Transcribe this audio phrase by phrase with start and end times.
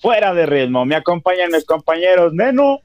[0.00, 0.84] Fuera de Ritmo.
[0.84, 2.78] Me acompañan mis compañeros Nenu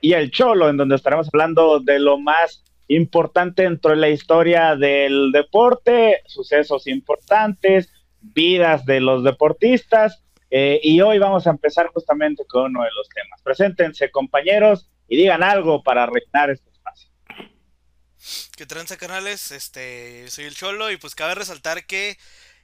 [0.00, 4.76] y el Cholo, en donde estaremos hablando de lo más importante dentro de la historia
[4.76, 10.22] del deporte, sucesos importantes, vidas de los deportistas.
[10.48, 13.42] eh, y hoy vamos a empezar justamente con uno de los temas.
[13.42, 17.10] Preséntense, compañeros, y digan algo para reinar este espacio.
[18.56, 19.50] ¿Qué tranza canales?
[19.50, 22.16] Este, soy el Cholo y pues cabe resaltar que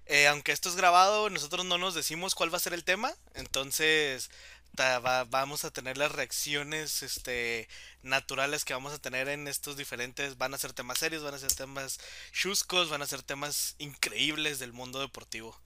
[0.06, 3.12] eh, aunque esto es grabado, nosotros no nos decimos cuál va a ser el tema,
[3.34, 4.30] entonces
[4.74, 7.68] ta- va- vamos a tener las reacciones este,
[8.02, 11.38] naturales que vamos a tener en estos diferentes, van a ser temas serios, van a
[11.38, 11.98] ser temas
[12.32, 15.56] chuscos, van a ser temas increíbles del mundo deportivo.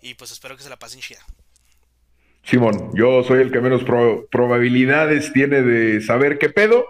[0.00, 1.24] Y pues espero que se la pasen chida.
[2.44, 6.84] Simón, yo soy el que menos pro- probabilidades tiene de saber qué pedo,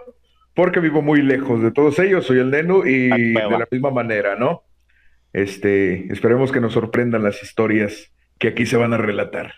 [0.55, 3.91] porque vivo muy lejos de todos ellos, soy el Nenu y Ah, de la misma
[3.91, 4.63] manera, ¿no?
[5.33, 9.53] Este, esperemos que nos sorprendan las historias que aquí se van a relatar.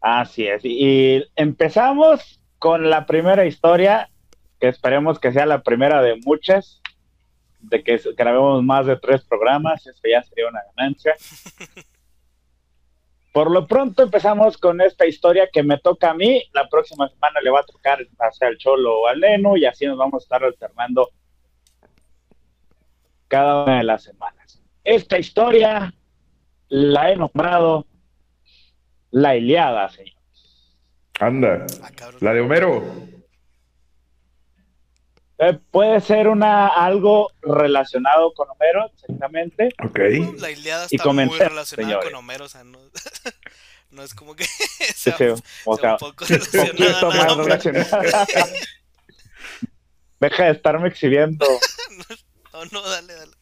[0.00, 0.64] Así es.
[0.64, 4.08] Y empezamos con la primera historia,
[4.60, 6.80] que esperemos que sea la primera de muchas,
[7.60, 11.14] de que grabemos más de tres programas, eso ya sería una ganancia.
[13.32, 16.42] Por lo pronto empezamos con esta historia que me toca a mí.
[16.54, 19.84] La próxima semana le va a tocar hacia el Cholo o al Leno y así
[19.84, 21.10] nos vamos a estar alternando
[23.28, 24.35] cada una de las semanas.
[24.86, 25.92] Esta historia
[26.68, 27.86] la he nombrado
[29.10, 30.14] La Iliada, señor.
[31.18, 32.84] Anda, Ah, la de Homero.
[35.38, 39.68] Eh, puede ser una algo relacionado con Homero, exactamente.
[39.84, 39.98] Ok.
[40.40, 42.04] La Iliada Y está muy relacionada señores.
[42.04, 42.78] con Homero, o sea, no,
[43.90, 44.44] no es como que
[44.94, 45.24] Sí, sea, sí,
[45.64, 47.00] o sea sea, un poco un relacionada.
[47.00, 48.14] poquito más relacionada.
[50.20, 51.44] Deja de estarme exhibiendo.
[52.54, 53.32] no, no, dale, dale.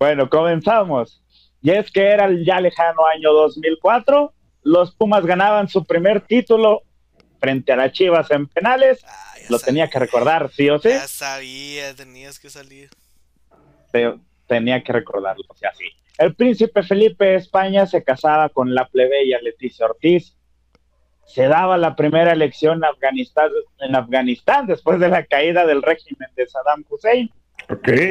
[0.00, 1.22] Bueno, comenzamos.
[1.60, 4.32] Y es que era el ya lejano año 2004.
[4.62, 6.84] Los Pumas ganaban su primer título
[7.38, 9.04] frente a las Chivas en penales.
[9.06, 10.88] Ah, Lo tenía que recordar, sí o sí.
[10.88, 12.88] Ya sabía, tenías que salir.
[13.92, 14.14] te-
[14.46, 15.84] tenía que recordarlo, o sea, sí.
[16.16, 20.34] El príncipe Felipe de España se casaba con la plebeya Leticia Ortiz.
[21.26, 23.50] Se daba la primera elección en Afganistán,
[23.80, 27.30] en Afganistán después de la caída del régimen de Saddam Hussein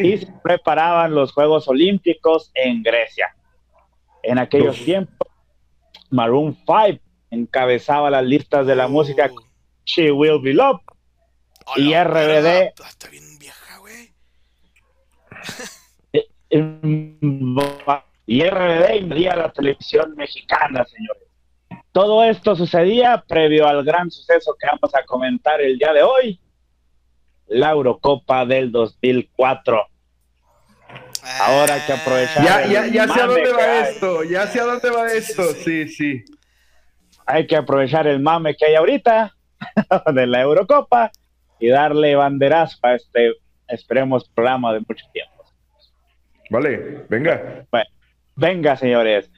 [0.04, 3.36] Y se preparaban los Juegos Olímpicos en Grecia.
[4.24, 4.86] En aquellos Uf.
[4.86, 5.28] tiempos,
[6.10, 7.00] Maroon 5
[7.32, 9.30] encabezaba las listas de la Uh, música
[9.86, 10.82] She Will Be Loved.
[11.68, 12.74] a y RBD.
[12.88, 14.14] Está bien vieja, güey.
[18.26, 21.24] y RBD invadía la televisión mexicana, señores.
[21.92, 26.40] Todo esto sucedía previo al gran suceso que vamos a comentar el día de hoy,
[27.50, 29.86] la Eurocopa del 2004.
[31.42, 33.84] Ahora hay que aprovechar Ya, ya, ya sé a dónde va hay.
[33.94, 35.44] esto, ya sé a dónde va esto.
[35.54, 35.88] sí.
[35.88, 36.24] Sí.
[37.26, 39.36] Hay que aprovechar el mame que hay ahorita
[40.14, 41.12] de la Eurocopa
[41.60, 43.34] y darle banderazo a este,
[43.68, 45.44] esperemos, programa de mucho tiempo.
[46.50, 47.66] Vale, venga.
[48.36, 49.30] Venga, señores.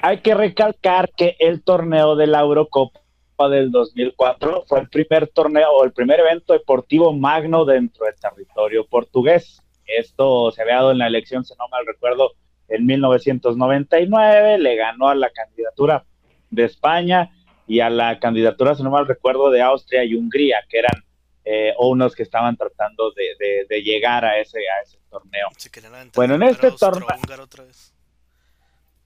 [0.00, 3.00] Hay que recalcar que el torneo de la Eurocopa
[3.46, 8.84] del 2004 fue el primer torneo o el primer evento deportivo magno dentro del territorio
[8.86, 9.62] portugués.
[9.86, 12.32] Esto se había dado en la elección, si no mal recuerdo,
[12.68, 14.58] en 1999.
[14.58, 16.04] Le ganó a la candidatura
[16.50, 17.30] de España
[17.66, 21.04] y a la candidatura, si no mal recuerdo, de Austria y Hungría, que eran
[21.44, 25.48] eh, unos que estaban tratando de, de- de llegar a ese, a ese torneo.
[25.56, 25.70] Se
[26.16, 27.06] Bueno, en este torneo-.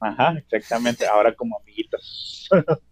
[0.01, 2.49] Ajá, exactamente, ahora como amiguitos.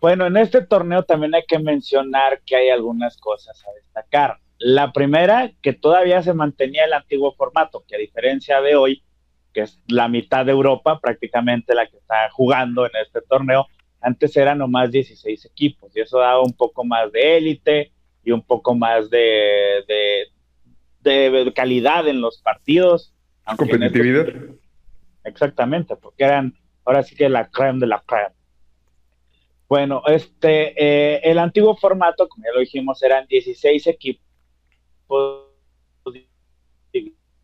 [0.00, 4.38] bueno, en este torneo también hay que mencionar que hay algunas cosas a destacar.
[4.58, 9.02] La primera, que todavía se mantenía el antiguo formato, que a diferencia de hoy,
[9.52, 13.66] que es la mitad de Europa prácticamente la que está jugando en este torneo,
[14.00, 17.92] antes eran nomás 16 equipos y eso daba un poco más de élite
[18.24, 19.84] y un poco más de,
[21.02, 23.14] de, de calidad en los partidos.
[23.46, 24.26] estos- Competitividad.
[25.24, 26.54] Exactamente, porque eran
[26.84, 28.34] ahora sí que la creme de la creme.
[29.70, 35.46] Bueno, este, eh, el antiguo formato, como ya lo dijimos, eran 16 equipos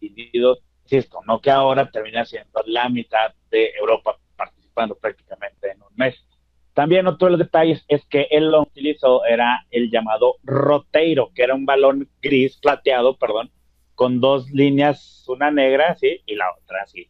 [0.01, 5.95] divididos, insisto, no que ahora termina siendo la mitad de Europa participando prácticamente en un
[5.95, 6.17] mes.
[6.75, 11.45] También otro de los detalles es que él lo utilizó era el llamado roteiro, que
[11.45, 13.53] era un balón gris, plateado, perdón,
[13.95, 17.09] con dos líneas, una negra, sí, y la otra así,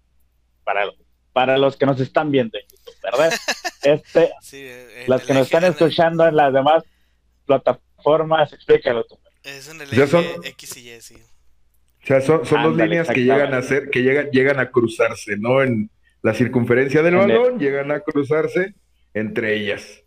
[0.62, 0.92] para,
[1.36, 3.30] para los que nos están viendo en YouTube, ¿verdad?
[3.82, 6.82] Este, Sí, eh, las que nos están escuchando en las demás
[7.44, 9.18] plataformas, explícalo tú.
[9.44, 11.14] Es en el Ya son- X y Y, sí.
[12.02, 15.36] O sea, son, son dos líneas que llegan a ser, que llegan, llegan a cruzarse,
[15.36, 15.62] ¿no?
[15.62, 15.90] En
[16.22, 18.74] la circunferencia del el- balón, llegan a cruzarse
[19.12, 20.02] entre ellas.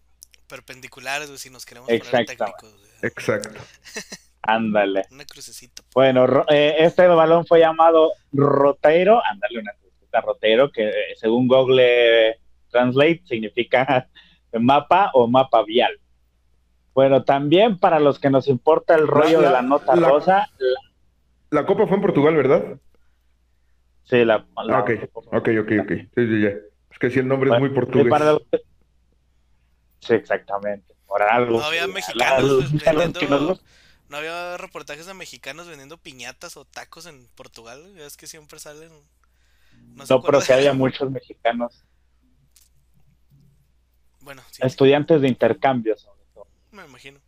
[0.47, 2.75] Perpendiculares, si nos queremos poner técnicos.
[3.03, 3.61] Exacto.
[4.41, 5.03] Ándale.
[5.11, 5.83] Una crucecita.
[5.93, 9.73] Bueno, eh, este balón fue llamado roteiro, ándale una
[10.21, 12.37] roteiro, que eh, según Google
[12.69, 14.09] Translate significa
[14.53, 15.99] mapa o mapa vial.
[16.93, 20.49] Bueno, también para los que nos importa el rollo La- de la nota la- rosa,
[20.57, 22.77] la- La copa fue en Portugal, ¿verdad?
[24.03, 25.91] sí, la, la- Ah, ok, ok, ok, ok.
[26.15, 26.49] Sí, sí, ya.
[26.91, 28.09] Es que si el nombre Bueno, es muy portugués.
[28.09, 28.41] para los-
[30.01, 30.95] Sí, exactamente.
[31.07, 31.59] Por algo.
[31.59, 33.39] No había mexicanos vendiendo.
[33.39, 33.61] nos-
[34.09, 37.79] No había reportajes de mexicanos vendiendo piñatas o tacos en Portugal.
[37.99, 38.89] Es que siempre salen.
[40.09, 41.83] No, pero sí había muchos mexicanos,
[44.21, 46.47] Bueno, sí, estudiantes de intercambio sobre todo.
[46.71, 47.19] me imagino.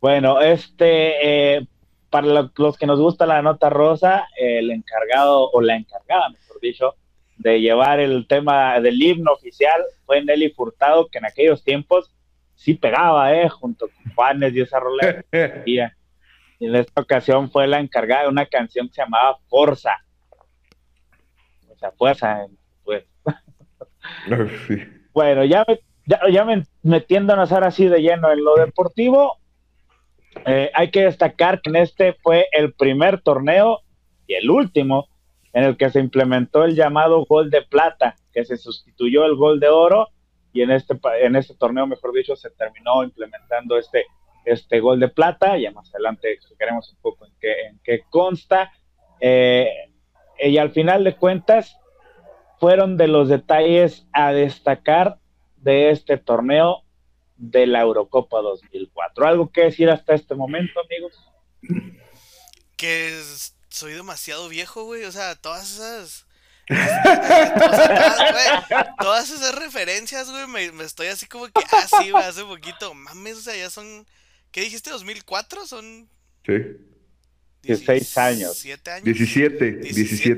[0.00, 1.66] Bueno, este, eh,
[2.10, 6.60] para lo- los que nos gusta la nota rosa, el encargado, o la encargada, mejor
[6.60, 6.94] dicho,
[7.38, 12.14] de llevar el tema del himno oficial fue Nelly Furtado, que en aquellos tiempos
[12.54, 13.48] sí pegaba, ¿eh?
[13.48, 15.24] Junto con Juanes y esa rola.
[16.60, 19.90] Y en esta ocasión fue la encargada de una canción que se llamaba Forza.
[21.92, 22.46] Fuerza,
[22.84, 23.04] pues.
[24.66, 24.82] sí.
[25.12, 25.64] Bueno, ya,
[26.06, 29.38] ya, ya me- metiéndonos ahora sí de lleno en lo deportivo,
[30.46, 33.80] eh, hay que destacar que en este fue el primer torneo
[34.26, 35.08] y el último
[35.52, 39.60] en el que se implementó el llamado gol de plata, que se sustituyó el gol
[39.60, 40.08] de oro
[40.52, 44.04] y en este, en este torneo, mejor dicho, se terminó implementando este,
[44.44, 45.56] este gol de plata.
[45.58, 48.72] Ya más adelante explicaremos un poco en qué, en qué consta.
[49.20, 49.68] Eh,
[50.40, 51.76] y al final de cuentas,
[52.60, 55.18] fueron de los detalles a destacar
[55.56, 56.82] de este torneo
[57.36, 59.26] de la Eurocopa 2004.
[59.26, 61.18] ¿Algo que decir hasta este momento, amigos?
[62.76, 65.04] Que es- soy demasiado viejo, güey.
[65.04, 66.26] O sea, todas esas.
[66.68, 72.24] todas, güey, todas esas referencias, güey, me, me estoy así como que, ah, sí, güey,
[72.24, 74.06] hace poquito, mames, o sea, ya son,
[74.50, 75.66] ¿qué dijiste, 2004?
[75.66, 76.08] Son
[76.46, 76.54] Sí.
[77.66, 78.62] 16 años.
[78.62, 79.04] 17 años.
[79.04, 79.94] 17, 17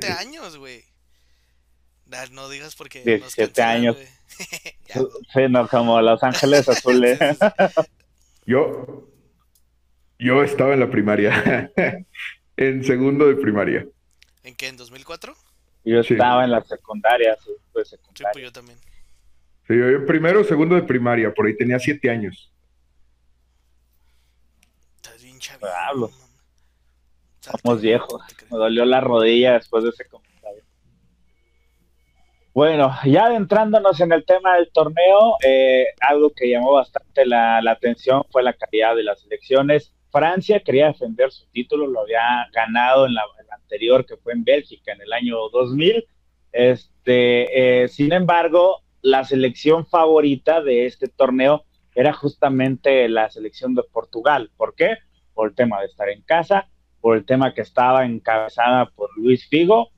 [0.07, 0.13] 17.
[0.13, 0.85] años, güey.
[2.07, 2.99] Nah, No digas porque.
[3.01, 3.97] nos 17 cancelan, años.
[4.89, 4.95] Ya.
[5.33, 7.19] Sí, no, como Los Ángeles Azules.
[8.47, 9.09] Yo,
[10.19, 11.73] yo estaba en la primaria,
[12.57, 13.87] en segundo de primaria.
[14.45, 14.69] ¿En qué?
[14.69, 15.35] ¿En 2004?
[15.85, 16.15] Yo Sí.
[16.15, 18.43] estaba en la secundaria, sí, pues Sí, pues secundaria.
[18.45, 18.79] yo también.
[19.67, 22.53] Sí, yo en primero o segundo de primaria, por ahí tenía siete años.
[24.97, 25.67] Estás bien chavito.
[25.67, 26.09] Pablo.
[26.09, 26.27] no mames.
[27.36, 28.23] O sea, Somos viejos.
[28.51, 30.63] Me dolió la rodilla después de ese comentario.
[32.53, 37.73] Bueno, ya adentrándonos en el tema del torneo, eh, algo que llamó bastante la, la
[37.73, 39.93] atención fue la calidad de las elecciones.
[40.11, 44.33] Francia quería defender su título, lo había ganado en la, en la anterior, que fue
[44.33, 46.07] en Bélgica en el año 2000.
[46.53, 53.83] Este, eh, sin embargo, la selección favorita de este torneo era justamente la selección de
[53.83, 54.51] Portugal.
[54.57, 54.97] ¿Por qué?
[55.35, 56.69] Por el tema de estar en casa,
[57.07, 59.91] por el tema que estaba encabezada por Luis Figo,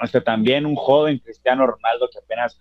[0.00, 2.56] este también un joven Cristiano Ronaldo que apenas,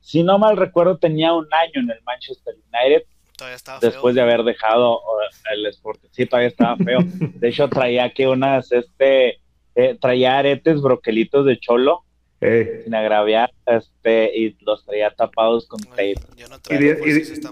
[0.00, 3.02] si no mal recuerdo, tenía un año en el Manchester United
[3.36, 4.30] Todavía estaba después de feo.
[4.30, 6.00] haber dejado uh, el Sport.
[6.10, 7.00] Sí, todavía estaba feo.
[7.34, 9.40] De hecho, traía aquí unas, este,
[9.74, 12.04] eh, traía aretes broquelitos de cholo,
[12.40, 16.14] Eh, sin agraviar, este, y los traía tapados con tape.
[16.34, 16.94] yo no y, di-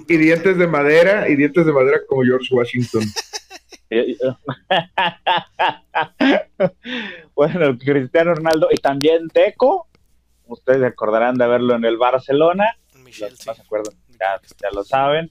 [0.08, 3.02] y y dientes de madera, y dientes de madera como George Washington.
[7.34, 9.88] bueno, Cristiano Ronaldo y también Deco,
[10.46, 13.04] ustedes recordarán de verlo en el Barcelona, preguntando.
[13.04, 13.44] Michelle, los sí.
[13.44, 15.30] que no se acuerdan, ya, ya lo saben.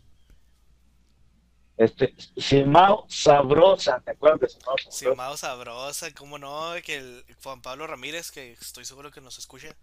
[1.78, 4.98] Este, Simao Sabrosa, ¿te acuerdas de Simao Sabrosa?
[4.98, 9.76] Simao Sabrosa, cómo no, que el Juan Pablo Ramírez, que estoy seguro que nos escucha,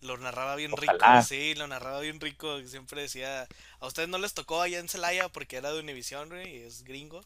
[0.00, 0.94] lo narraba bien rico,
[1.24, 3.46] sí, lo narraba bien rico, siempre decía,
[3.78, 6.82] a ustedes no les tocó allá en Celaya porque era de Univisión, güey, y es
[6.82, 7.20] gringo,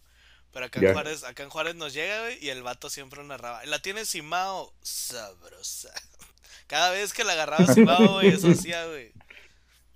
[0.56, 0.94] pero acá en.
[0.94, 4.72] Juárez, acá en Juárez nos llega, güey, y el vato siempre narraba, la tiene Simao
[4.80, 5.92] Sabrosa,
[6.66, 9.12] cada vez que la agarraba Simao, güey, eso hacía, güey,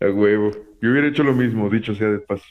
[0.03, 0.51] A huevo.
[0.83, 2.45] Yo hubiera hecho lo mismo, dicho sea de paso.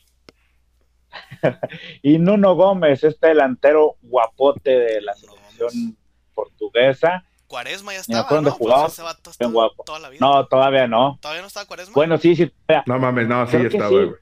[2.01, 5.95] Y Nuno Gómez, este delantero guapote de la Nuno selección
[6.33, 7.23] portuguesa.
[7.45, 8.35] Cuaresma ya estaba, ¿no?
[8.37, 9.83] dónde jugaba, Pues ese vato estaba guapo.
[9.83, 11.19] toda la vida, No, todavía no.
[11.21, 11.93] ¿todavía no estaba Cuaresma?
[11.93, 12.51] Bueno, sí, sí.
[12.65, 12.83] todavía.
[12.87, 14.07] No mames, no, sí Creo estaba, güey.
[14.07, 14.15] Sí,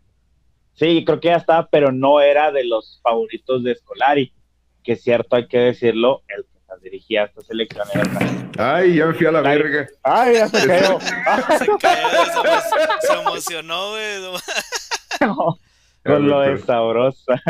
[0.77, 4.33] creo que ya estaba, pero no era de los favoritos de Scolari,
[4.83, 8.03] que es cierto, hay que decirlo, el que dirigía esta selección era
[8.59, 9.87] Ay, ya me fui a la verga.
[10.03, 10.99] Ay, ya se cayó.
[11.57, 12.07] se cayó,
[13.01, 15.59] se, emocionó, güey.
[16.03, 17.41] con lo de sabrosa.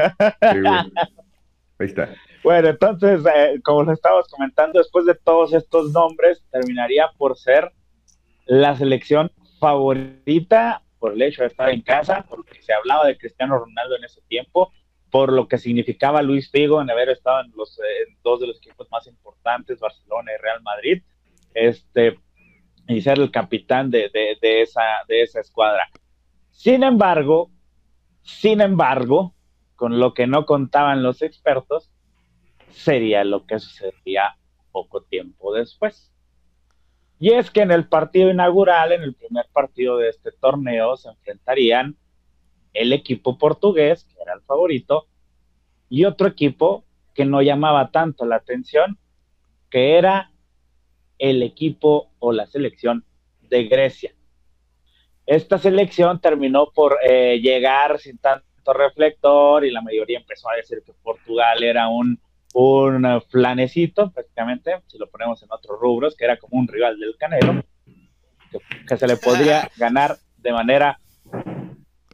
[1.80, 2.14] Ahí está.
[2.44, 7.72] Bueno, entonces, eh, como lo estábamos comentando, después de todos estos nombres, terminaría por ser
[8.46, 13.58] la selección favorita por el hecho de estar en casa, porque se hablaba de Cristiano
[13.58, 14.72] Ronaldo en ese tiempo,
[15.10, 17.80] por lo que significaba Luis Figo en haber estado en los
[18.24, 21.02] dos de los equipos más importantes, Barcelona y Real Madrid,
[21.54, 22.20] este,
[22.88, 24.10] y ser el capitán de,
[24.42, 25.90] de, esa, de esa escuadra.
[26.52, 27.52] Sin embargo,
[28.22, 29.34] sin embargo,
[29.76, 31.92] con lo que no contaban los expertos,
[32.70, 34.38] sería lo que sucedería
[34.72, 36.12] poco tiempo después.
[37.20, 41.10] Y es que en el partido inaugural, en el primer partido de este torneo, se
[41.10, 41.96] enfrentarían
[42.74, 45.08] el equipo portugués, que era el favorito,
[45.90, 46.84] y otro equipo
[47.16, 49.00] que no llamaba tanto la atención,
[49.72, 50.32] que era
[51.18, 53.04] el equipo o la selección
[53.42, 54.14] de Grecia.
[55.26, 60.84] Esta selección terminó por eh, llegar sin tanto reflector y la mayoría empezó a decir
[60.86, 62.20] que Portugal era un,
[62.54, 67.16] un flanecito, prácticamente, si lo ponemos en otros rubros, que era como un rival del
[67.18, 67.64] Canelo,
[68.88, 71.00] que, se le podría ganar de manera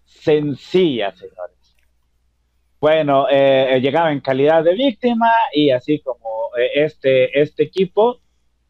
[0.06, 1.75] sencilla, señores.
[2.80, 8.20] Bueno, eh, llegaba en calidad de víctima y así como eh, este, este equipo,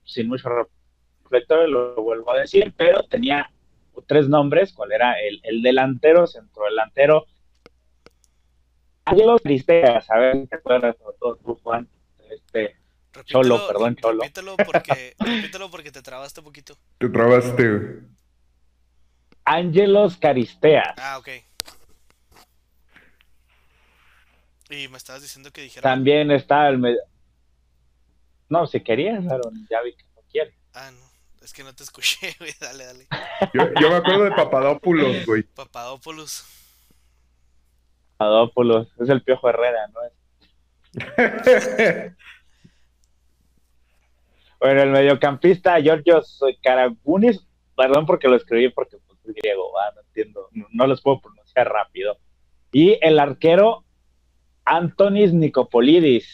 [0.03, 0.50] sin mucho
[1.24, 3.50] reflector, lo vuelvo a decir, pero tenía
[4.08, 5.13] tres nombres, ¿cuál era?
[5.20, 7.25] El, el delantero, centro delantero,
[9.05, 11.88] Ángelo Cristeas, a ver, ¿te acuerdas todo tú, Juan?
[12.29, 12.77] Este,
[13.25, 14.22] Cholo, perdón, Cholo.
[14.22, 16.77] Repítelo porque, repítelo porque te trabaste un poquito.
[16.98, 18.00] Te trabaste.
[19.45, 20.93] Ángelos Caristeas.
[20.98, 21.29] Ah, ok.
[24.69, 25.83] Y me estabas diciendo que dijera.
[25.83, 27.00] También está el medio.
[28.50, 30.55] No, si querías, Aaron, ya vi que no quiere.
[30.74, 31.13] Ah, no.
[31.43, 32.53] Es que no te escuché, güey.
[32.60, 33.07] Dale, dale.
[33.53, 35.43] Yo, yo me acuerdo de Papadopoulos, güey.
[35.43, 36.45] Papadopoulos.
[38.23, 38.87] Papadopoulos.
[38.99, 39.99] Es el Piojo Herrera, ¿no?
[44.59, 50.49] bueno, el mediocampista Georgios Karagunis, perdón porque lo escribí porque pues, es griego, no entiendo,
[50.51, 52.17] no, no los puedo pronunciar rápido.
[52.71, 53.83] Y el arquero
[54.65, 56.27] Antonis Nicopolidis.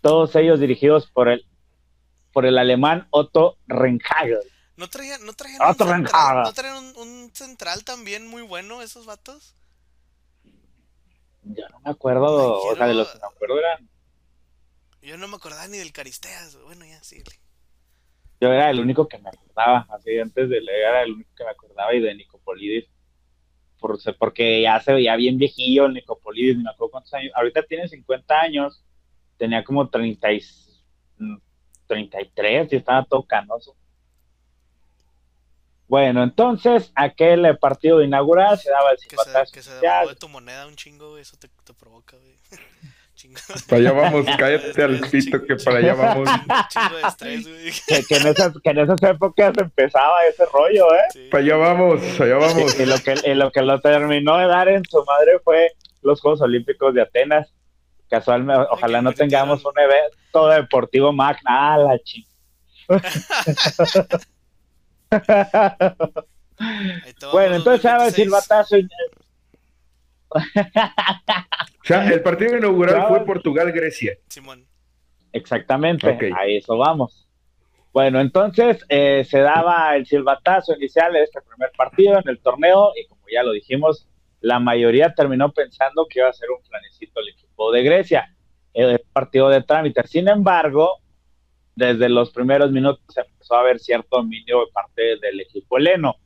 [0.00, 1.46] Todos ellos dirigidos por el,
[2.32, 4.38] por el alemán Otto Rehhagel.
[4.76, 9.56] ¿No traían, no traían, un, central, ¿no traían un, central también muy bueno esos vatos?
[11.48, 13.88] Yo no me acuerdo, o sea, de los que me acuerdo eran...
[15.02, 17.22] Yo no me acordaba ni del Caristeas, bueno, ya, sí.
[18.40, 21.44] Yo era el único que me acordaba, así antes de leer era el único que
[21.44, 22.86] me acordaba y de Nicopolidis
[23.78, 27.88] por, porque ya se veía bien viejillo el Nicopolidis, me acuerdo cuántos años, ahorita tiene
[27.88, 28.84] 50 años,
[29.36, 30.42] tenía como 30 y,
[31.86, 33.76] 33 y estaba todo canoso.
[35.88, 39.52] Bueno, entonces, aquel partido inaugural se daba el silbatazo.
[39.52, 42.36] Que se, que se de tu moneda un chingo, eso te, te provoca, güey.
[43.68, 46.28] Para allá vamos, cállate al pito que para allá vamos.
[47.18, 51.28] que, en esas, que en esas épocas empezaba ese rollo, ¿eh?
[51.30, 52.78] Para allá vamos, allá vamos.
[52.78, 56.40] Y, lo que, lo que lo terminó de dar en su madre fue los Juegos
[56.42, 57.52] Olímpicos de Atenas.
[58.08, 62.24] Casualmente, ojalá no tengamos un evento deportivo magna, ah, la ching.
[67.32, 68.76] Bueno, entonces ahora el silbatazo
[70.30, 70.40] o
[71.84, 74.18] sea, el partido inaugural fue Portugal-Grecia.
[74.28, 74.66] Simón.
[75.32, 77.26] Exactamente, a eso vamos.
[77.92, 82.92] Bueno, entonces eh, se daba el silbatazo inicial de este primer partido en el torneo
[82.94, 84.06] y como ya lo dijimos,
[84.40, 88.34] la mayoría terminó pensando que iba a ser un planecito el equipo de Grecia,
[88.74, 90.06] el partido de trámite.
[90.06, 91.00] Sin embargo,
[91.78, 96.16] desde los primeros minutos se empezó a ver cierto dominio de parte del equipo heleno.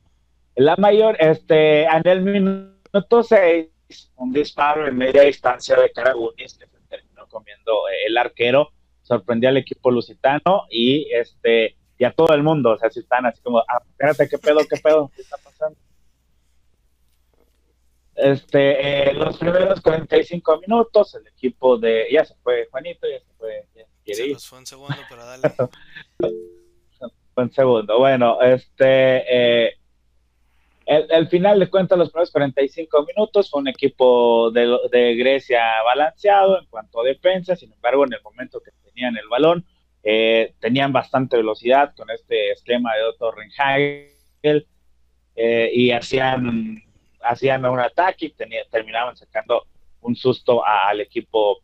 [0.55, 3.67] La mayor, este, en el minuto 6,
[4.15, 8.71] un disparo en media distancia de Caragunis que se terminó comiendo eh, el arquero,
[9.03, 13.27] sorprendió al equipo lusitano y este y a todo el mundo, o sea, si están
[13.27, 15.77] así como, ah, espérate, qué pedo, qué pedo, qué está pasando.
[18.15, 23.33] Este, eh, los primeros 45 minutos, el equipo de, ya se fue Juanito, ya se
[23.37, 23.67] fue,
[24.05, 25.53] se nos fue un segundo, pero dale.
[27.35, 29.73] un segundo, bueno, este, eh,
[30.85, 36.65] el, final de cuenta, los primeros 45 minutos fue un equipo de, Grecia balanceado en
[36.67, 39.65] cuanto a defensa, sin embargo, en el momento que tenían el balón,
[40.03, 44.67] eh, tenían bastante velocidad con este esquema de Otto Rehagel
[45.35, 46.83] eh, y hacían
[47.23, 48.35] hacían un ataque y
[48.69, 49.67] terminaban sacando
[50.01, 51.59] un susto al equipo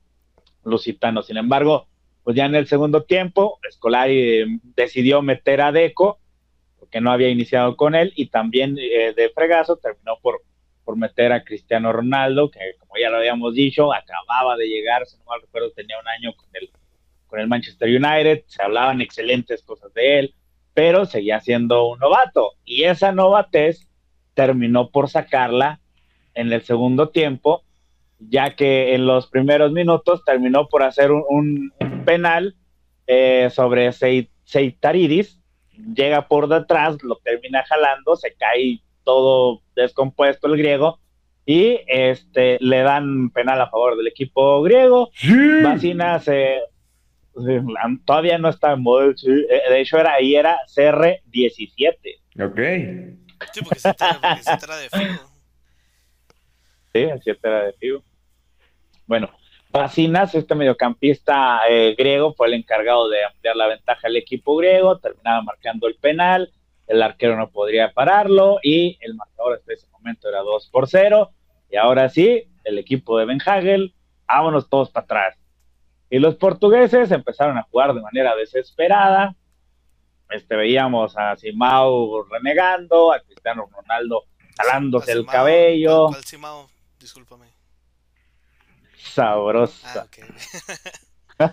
[0.64, 1.22] lusitano.
[1.22, 1.89] Sin embargo,
[2.30, 4.46] pues ya en el segundo tiempo, Scolari eh,
[4.76, 6.20] decidió meter a Deco,
[6.78, 10.44] porque no había iniciado con él, y también eh, de fregazo terminó por,
[10.86, 15.18] por meter a Cristiano Ronaldo, que como ya lo habíamos dicho, acababa de llegar, si
[15.18, 16.70] no mal recuerdo, tenía un año con el,
[17.26, 20.36] con el Manchester United, se hablaban excelentes cosas de él,
[20.76, 23.90] pero seguía siendo un novato, y esa novatez
[24.36, 25.80] terminó por sacarla
[26.36, 27.64] en el segundo tiempo,
[28.20, 31.74] ya que en los primeros minutos terminó por hacer un,
[32.06, 32.56] penal
[33.08, 35.40] eh, sobre Seitaridis,
[35.96, 41.00] llega por detrás, lo termina jalando, se cae todo descompuesto el griego
[41.46, 45.10] y este le dan penal a favor del equipo griego.
[45.14, 45.98] Sí.
[46.22, 46.60] se
[48.06, 51.96] todavía no está en modo, eh, de hecho era ahí era CR17.
[52.44, 52.60] Ok.
[53.54, 55.30] Sí, porque se era de Figo.
[56.94, 58.04] Sí, el 7 era de Figo.
[59.10, 59.32] Bueno,
[59.72, 65.00] Bacinas, este mediocampista eh, griego, fue el encargado de ampliar la ventaja al equipo griego,
[65.00, 66.54] terminaba marcando el penal,
[66.86, 71.32] el arquero no podría pararlo y el marcador hasta ese momento era 2 por 0.
[71.72, 73.96] Y ahora sí, el equipo de Ben Hagel,
[74.28, 75.40] vámonos todos para atrás.
[76.12, 79.36] Y los portugueses empezaron a jugar de manera desesperada,
[80.30, 84.26] este, veíamos a Simao renegando, a Cristiano Ronaldo
[84.56, 86.10] jalándose el cabello.
[86.10, 86.70] ¿Cuál Simao?
[87.00, 87.59] Discúlpame.
[89.00, 90.08] Sabrosa.
[91.40, 91.48] Ah,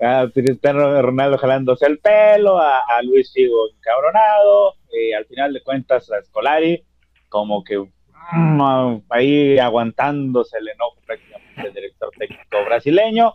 [0.00, 6.10] a Cristiano Ronaldo jalándose el pelo, a, Luis Figo encabronado, y al final de cuentas
[6.10, 6.82] a Scolari
[7.28, 13.34] como que mm, ahí aguantándose el enojo prácticamente del director técnico brasileño.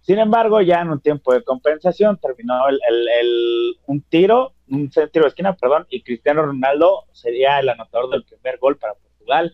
[0.00, 5.28] Sin embargo, ya en un tiempo de compensación terminó el, un tiro, un tiro de
[5.28, 9.52] esquina, perdón, y Cristiano Ronaldo sería el anotador del primer gol para Portugal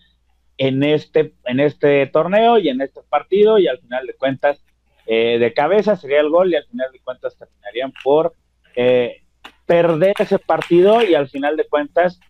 [0.67, 4.65] en este, en este torneo y en este partido, y al final de cuentas,
[5.07, 8.35] eh, de cabeza sería el gol, y al final de cuentas terminarían por
[8.77, 9.23] eh,
[9.67, 12.21] perder ese partido, y al final de cuentas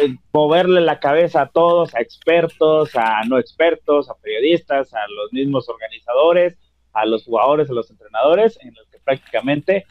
[0.00, 5.32] eh, moverle la cabeza a todos, a expertos, a no expertos, a periodistas, a los
[5.32, 6.58] mismos organizadores
[6.92, 9.86] a los jugadores, a los entrenadores, en los que prácticamente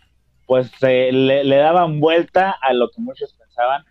[0.45, 3.83] pues le, daban vuelta a lo que muchos pensaban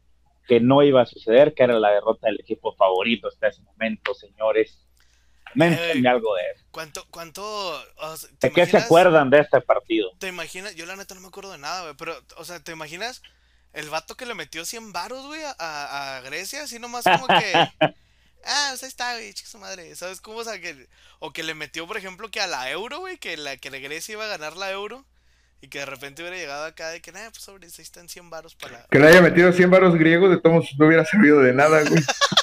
[0.46, 4.14] que no iba a suceder, que era la derrota del equipo favorito hasta ese momento,
[4.14, 4.82] señores.
[5.58, 6.64] Algo de eso.
[6.70, 7.82] ¿Cuánto, cuánto,
[8.40, 10.10] ¿De qué se acuerdan de este partido?
[10.18, 10.74] ¿Te imaginas?
[10.74, 13.22] Yo la neta no me acuerdo de nada, güey, pero, o sea, ¿te imaginas
[13.72, 16.64] el vato que le metió 100 varos, güey, a, a Grecia?
[16.64, 17.52] Así nomás como que...
[18.44, 19.94] ah, o sea, está, güey, chica su madre.
[19.96, 20.38] ¿Sabes cómo?
[20.38, 20.86] O sea, que,
[21.18, 24.12] o que le metió, por ejemplo, que a la euro, güey, que la que Grecia
[24.12, 25.04] iba a ganar la euro.
[25.60, 28.30] Y que de repente hubiera llegado acá de que, nada, pues sobre, ahí están 100
[28.30, 31.54] varos para Que le haya metido 100 varos griegos, de todos no hubiera servido de
[31.54, 32.02] nada, güey.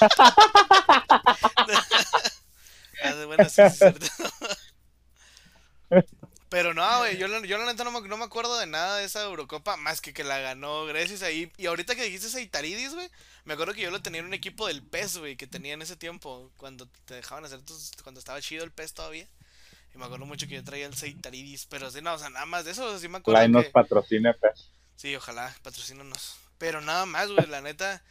[3.04, 4.06] ah, bueno, sí, cierto.
[6.54, 9.04] Pero no, güey, yo, yo la neta no me, no me, acuerdo de nada de
[9.04, 11.50] esa Eurocopa, más que que la ganó Grecia ahí.
[11.56, 13.10] Y ahorita que dijiste ese Itaridis, güey,
[13.44, 15.82] me acuerdo que yo lo tenía en un equipo del PES, güey, que tenía en
[15.82, 19.26] ese tiempo, cuando te dejaban hacer tus, cuando estaba chido el PES todavía.
[19.94, 22.46] Y me acuerdo mucho que yo traía el Seitaridis, pero sí, no, o sea, nada
[22.46, 23.40] más de eso, sí me acuerdo.
[23.40, 24.70] La nos patrocina PES.
[24.96, 26.36] Sí, ojalá, patrocínanos.
[26.58, 28.02] Pero nada más, güey, la neta,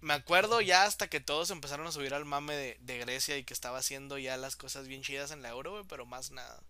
[0.00, 3.44] me acuerdo ya hasta que todos empezaron a subir al mame de, de Grecia y
[3.44, 6.60] que estaba haciendo ya las cosas bien chidas en la Euro, güey, pero más nada.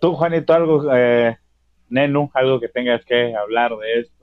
[0.00, 1.38] Tú, Juanito, algo, eh,
[1.88, 4.19] Nenu, algo que tengas que hablar de esto.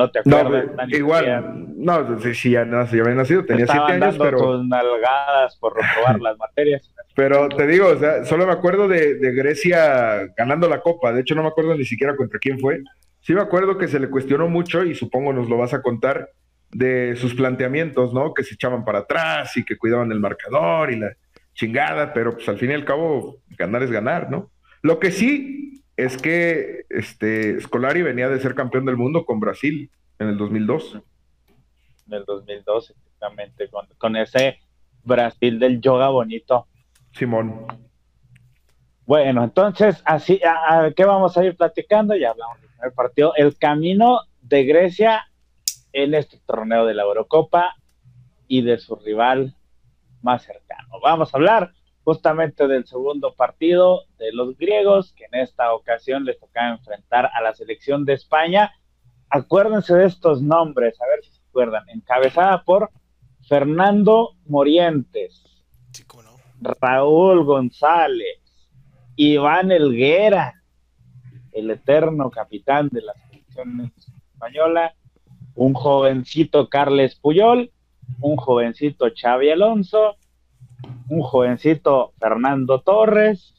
[0.00, 0.88] No te acuerdas.
[0.88, 4.62] igual, no, sí, ya, no, ya había nacido, tenía siete años, pero.
[4.62, 6.90] nalgadas por reprobar las materias.
[7.14, 11.12] Pero te digo, o sea, solo me acuerdo de, de, Grecia ganando la copa.
[11.12, 12.82] De hecho, no me acuerdo ni siquiera contra quién fue.
[13.20, 16.30] Sí me acuerdo que se le cuestionó mucho, y supongo nos lo vas a contar,
[16.72, 18.32] de sus planteamientos, ¿no?
[18.32, 21.12] Que se echaban para atrás y que cuidaban el marcador y la
[21.52, 24.50] chingada, pero pues al fin y al cabo, ganar es ganar, ¿no?
[24.82, 29.90] Lo que sí es que este Scolari venía de ser campeón del mundo con Brasil
[30.18, 30.98] en el 2002.
[32.06, 34.60] En el 2002, exactamente, con, ese
[35.04, 36.66] Brasil del yoga bonito.
[37.12, 37.66] Simón.
[39.04, 42.16] Bueno, entonces, así, a, qué vamos a ir platicando?
[42.16, 43.34] Ya hablamos del primer partido.
[43.36, 45.26] El camino de Grecia
[45.92, 47.76] en este torneo de la Eurocopa
[48.48, 49.54] y de su rival
[50.22, 50.98] más cercano.
[51.02, 51.72] Vamos a hablar
[52.10, 57.40] justamente del segundo partido de los griegos, que en esta ocasión les tocaba enfrentar a
[57.40, 58.72] la selección de España.
[59.28, 61.88] Acuérdense de estos nombres, a ver si se acuerdan.
[61.88, 62.90] Encabezada por
[63.48, 65.44] Fernando Morientes,
[66.60, 68.40] Raúl González,
[69.14, 70.64] Iván Elguera,
[71.52, 73.92] el eterno capitán de la selección
[74.34, 74.96] española,
[75.54, 77.70] un jovencito Carles Puyol,
[78.20, 80.16] un jovencito Xavi Alonso,
[81.08, 83.54] un jovencito Fernando Torres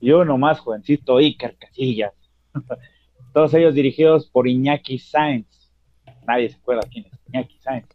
[0.00, 2.12] y uno más jovencito Iker Casillas.
[3.32, 5.70] Todos ellos dirigidos por Iñaki Sainz.
[6.26, 7.86] Nadie se acuerda quién es Iñaki Sainz.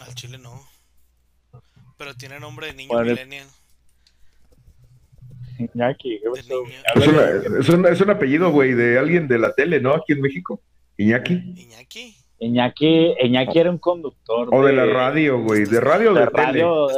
[0.00, 0.60] Al Chile no.
[1.96, 3.46] Pero tiene nombre de niño millennial.
[5.58, 9.94] Iñaki, es, un, es un apellido, güey, de alguien de la tele, ¿no?
[9.94, 10.60] Aquí en México.
[10.96, 11.34] Iñaki.
[11.56, 12.16] Iñaki.
[12.44, 14.48] Iñaki, Iñaki era un conductor.
[14.52, 15.64] O de, la radio, güey.
[15.64, 16.88] De radio o de, radio.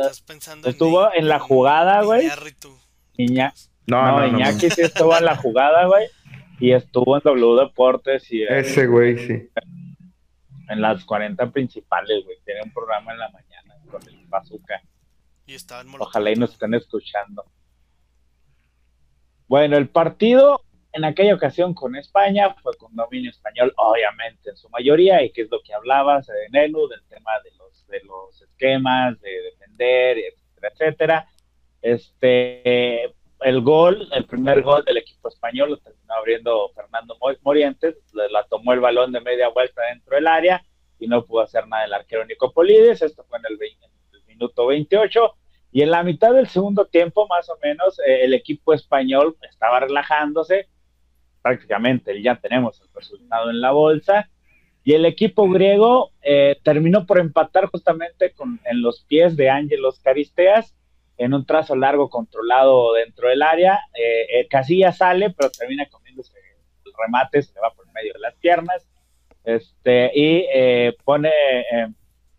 [0.65, 2.29] estuvo en, la jugada, güey.
[3.17, 3.53] Iña...
[3.87, 6.09] No, no, Iñaki sí estuvo en la jugada, güey.
[6.59, 8.33] Y estuvo en W Deportes.
[8.33, 9.49] Y Ese, güey, sí.
[10.69, 12.39] En las 40 principales, güey.
[12.45, 14.83] Tiene un programa en la mañana con el Bazooka.
[15.47, 15.57] Y
[15.99, 17.45] Ojalá y nos estén escuchando.
[19.47, 20.61] Bueno, el partido
[20.97, 25.43] en aquella ocasión con España fue con dominio español, obviamente, en su mayoría, y que
[25.43, 30.17] es lo que hablabas, de Nelu, del tema de los, de los esquemas, de defender,
[30.19, 31.29] etcétera, etcétera.
[31.83, 33.05] Este,
[33.41, 38.73] el gol, el primer gol del equipo español lo terminó abriendo Fernando Morientes, la tomó
[38.73, 40.65] el balón de media vuelta dentro del área
[40.99, 44.25] y no pudo hacer nada el arquero Nico Polides, esto fue en el, en el
[44.25, 45.35] minuto 28,
[45.73, 49.81] y en la mitad del segundo tiempo, más o menos, eh, el equipo español estaba
[49.81, 50.69] relajándose,
[51.47, 54.29] prácticamente ya tenemos el resultado en la bolsa.
[54.83, 60.75] Y el equipo griego eh, terminó por empatar justamente en los pies de Ángelos Caristeas
[61.19, 63.79] en un trazo largo controlado dentro del área.
[63.95, 66.33] Eh, eh Casilla sale, pero termina comiéndose
[66.85, 68.89] el remate, se le va por medio de las piernas.
[69.45, 71.31] Este, y eh, pone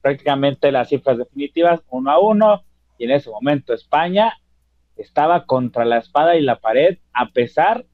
[0.01, 2.65] prácticamente las cifras definitivas uno a uno.
[2.97, 4.33] Y en ese momento España
[4.97, 7.85] estaba contra la espada y la pared, a pesar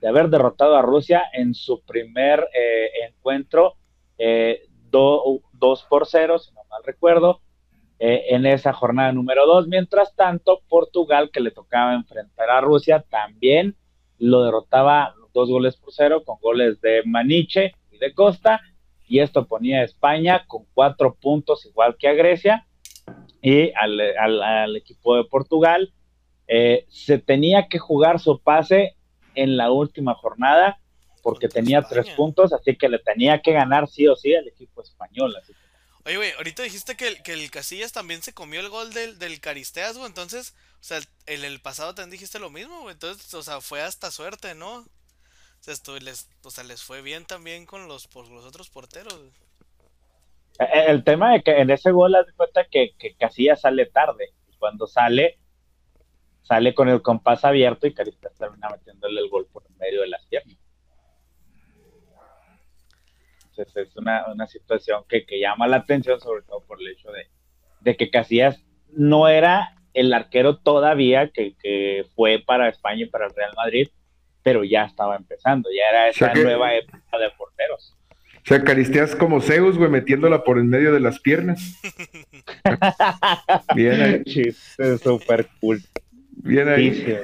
[0.00, 3.74] de haber derrotado a Rusia en su primer eh, encuentro,
[4.18, 7.40] eh, 2 por 0, si no mal recuerdo,
[7.98, 9.68] eh, en esa jornada número 2.
[9.68, 13.76] Mientras tanto, Portugal, que le tocaba enfrentar a Rusia, también
[14.18, 18.62] lo derrotaba dos goles por cero, con goles de Maniche y de Costa,
[19.06, 22.66] y esto ponía a España con cuatro puntos, igual que a Grecia,
[23.42, 25.92] y al, al equipo de Portugal.
[26.48, 28.96] Eh, se tenía que jugar su pase
[29.36, 30.80] en la última jornada
[31.22, 34.82] porque tenía tres puntos, así que le tenía que ganar sí o sí al equipo
[34.82, 35.34] español.
[36.04, 39.18] Oye, güey, ahorita dijiste que el, que el Casillas también se comió el gol del,
[39.18, 43.34] del Caristeas, güey, entonces, o sea, el, el pasado también dijiste lo mismo, güey, entonces,
[43.34, 44.76] o sea, fue hasta suerte, ¿no?
[44.76, 44.84] O
[45.58, 49.18] sea, esto, les, o sea, les fue bien también con los, por los otros porteros.
[50.60, 53.86] El, el tema de que en ese gol, haz de cuenta que, que Casillas sale
[53.86, 55.40] tarde, cuando sale,
[56.46, 60.24] sale con el compás abierto y Caristas termina metiéndole el gol por medio de las
[60.26, 60.56] piernas.
[63.50, 67.08] Entonces es una, situación que, llama la atención, sobre todo por el hecho
[67.82, 73.34] de, que Casillas no era el arquero todavía que, fue para España y para el
[73.34, 73.88] Real Madrid,
[74.42, 77.96] pero ya estaba empezando, ya era esa nueva época de porteros.
[78.46, 81.80] O sea, Caristeas como Zeus, güey, metiéndola por el medio de las piernas.
[83.74, 84.22] Bien.
[84.22, 85.82] Chiste súper cool.
[86.46, 87.18] Bien ahí.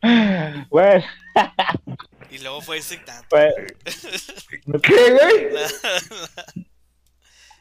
[0.70, 1.04] bueno.
[2.30, 3.52] Y luego fue ese pues,
[4.82, 5.48] ¿Qué, güey?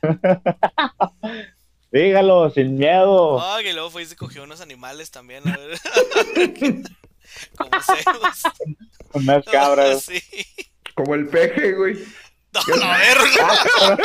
[1.91, 3.39] Dígalo, sin miedo.
[3.39, 5.47] No, que luego fue y se cogió unos animales también.
[5.47, 5.79] A ver.
[7.57, 8.43] Como celos.
[9.13, 10.03] Unas cabras.
[10.03, 10.21] Sí.
[10.93, 11.95] Como el peje, güey.
[12.53, 13.97] No, la verga.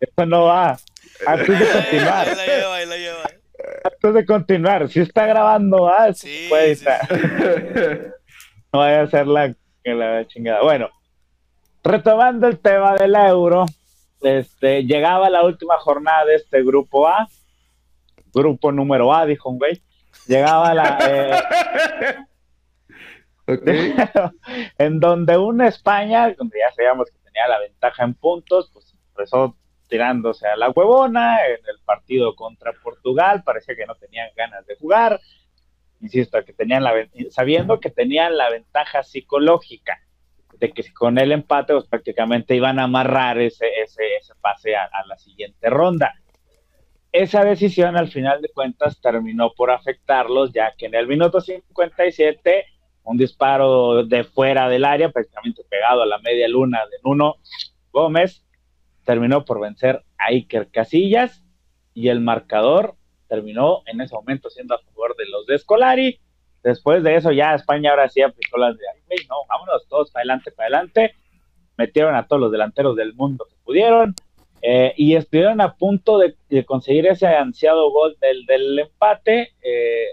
[0.00, 0.78] Eso no va.
[1.26, 2.26] Antes de continuar.
[2.36, 3.30] la lleva, la lleva.
[3.84, 7.00] Antes de continuar, si está grabando, ah, sí, puede estar.
[8.72, 10.62] no vaya a ser la, la chingada.
[10.62, 10.88] Bueno,
[11.84, 13.66] retomando el tema del euro,
[14.22, 17.28] este, llegaba la última jornada de este grupo A,
[18.32, 19.82] grupo número A, dijo un güey.
[20.26, 20.98] Llegaba la.
[21.06, 22.16] Eh,
[24.78, 29.56] en donde una España, donde ya sabíamos que tenía la ventaja en puntos, pues empezó
[29.90, 34.76] tirándose a la huevona en el partido contra Portugal, parecía que no tenían ganas de
[34.76, 35.20] jugar,
[36.00, 36.94] insisto, que tenían la
[37.30, 40.00] sabiendo que tenían la ventaja psicológica
[40.58, 44.88] de que con el empate pues prácticamente iban a amarrar ese, ese, ese pase a,
[45.06, 46.14] la siguiente ronda.
[47.12, 52.66] Esa decisión al final de cuentas terminó por afectarlos, ya que en el minuto 57
[53.02, 57.36] un disparo de fuera del área, prácticamente pegado a la media luna de Nuno
[57.90, 58.44] Gómez,
[59.10, 61.42] terminó por vencer a Iker Casillas
[61.94, 62.94] y el marcador
[63.26, 66.20] terminó en ese momento siendo a favor de los de Scolari
[66.62, 70.20] Después de eso, ya España ahora sí aplicó las de, güey, no, vámonos todos para
[70.20, 71.14] adelante, para adelante.
[71.76, 74.14] Metieron a todos los delanteros del mundo que pudieron.
[74.62, 79.54] Eh, y estuvieron a punto de, conseguir ese ansiado gol del, del empate.
[79.60, 80.04] Eh,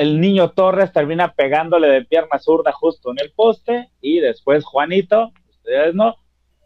[0.00, 3.88] el niño Torres termina pegándole de pierna zurda justo en el poste.
[4.02, 6.16] Y después Juanito, ustedes no,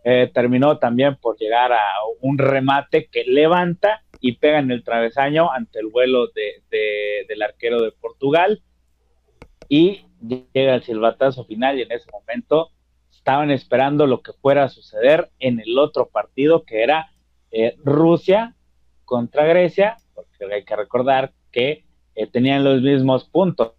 [0.05, 1.83] eh, terminó también por llegar a
[2.21, 6.63] un remate que levanta y pega en el travesaño ante el vuelo de,
[7.29, 8.63] del arquero de Portugal
[9.69, 10.05] y
[10.55, 12.71] llega el silbatazo final y en ese momento
[13.11, 17.11] estaban esperando lo que fuera a suceder en el otro partido que era
[17.51, 18.55] eh, Rusia
[19.05, 21.85] contra Grecia, porque hay que recordar que
[22.15, 23.75] eh, tenían los mismos puntos.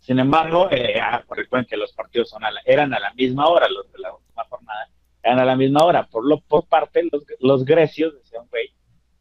[0.00, 3.90] Sin embargo, eh, ah, recuerden que los partidos son eran a la misma hora, los
[3.90, 4.10] de la
[4.42, 4.88] jornada,
[5.22, 6.06] eran a la misma hora.
[6.06, 8.74] Por lo por parte, los, los grecios, decía un rey,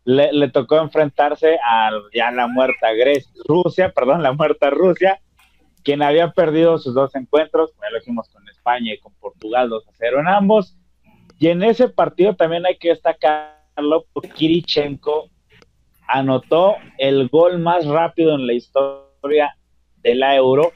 [0.06, 5.22] le, tocó enfrentarse a ya la muerta Grecia, Rusia, perdón, la muerta Rusia,
[5.84, 9.70] quien había perdido sus dos encuentros, como ya lo dijimos con España y con Portugal
[9.70, 10.78] 2 a 0 en ambos.
[11.40, 15.30] Y en ese partido también hay que destacarlo, porque Kirichenko
[16.08, 19.56] anotó el gol más rápido en la historia
[19.98, 20.72] de la Euro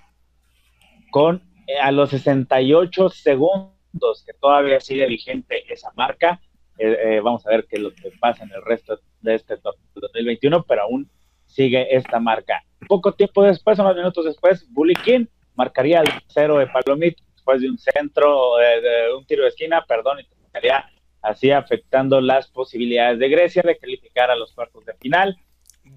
[1.11, 3.76] con eh, a los 68 segundos
[4.25, 6.39] que todavía sigue vigente esa marca.
[6.77, 9.55] Eh, eh, vamos a ver qué es lo que pasa en el resto de este
[9.95, 11.09] 2021, pero aún
[11.45, 12.63] sigue esta marca.
[12.87, 17.77] Poco tiempo después, unos minutos después, Bulikin marcaría el cero de Palomit después de un
[17.77, 20.85] centro, de un tiro de esquina, perdón, y terminaría
[21.21, 25.37] así afectando las posibilidades de Grecia de calificar a los cuartos de final.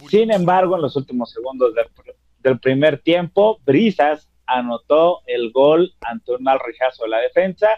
[0.09, 1.75] Sin embargo, en los últimos segundos
[2.43, 7.69] del, primer tiempo, Brisas anotó el gol ante un mal rechazo de la defensa.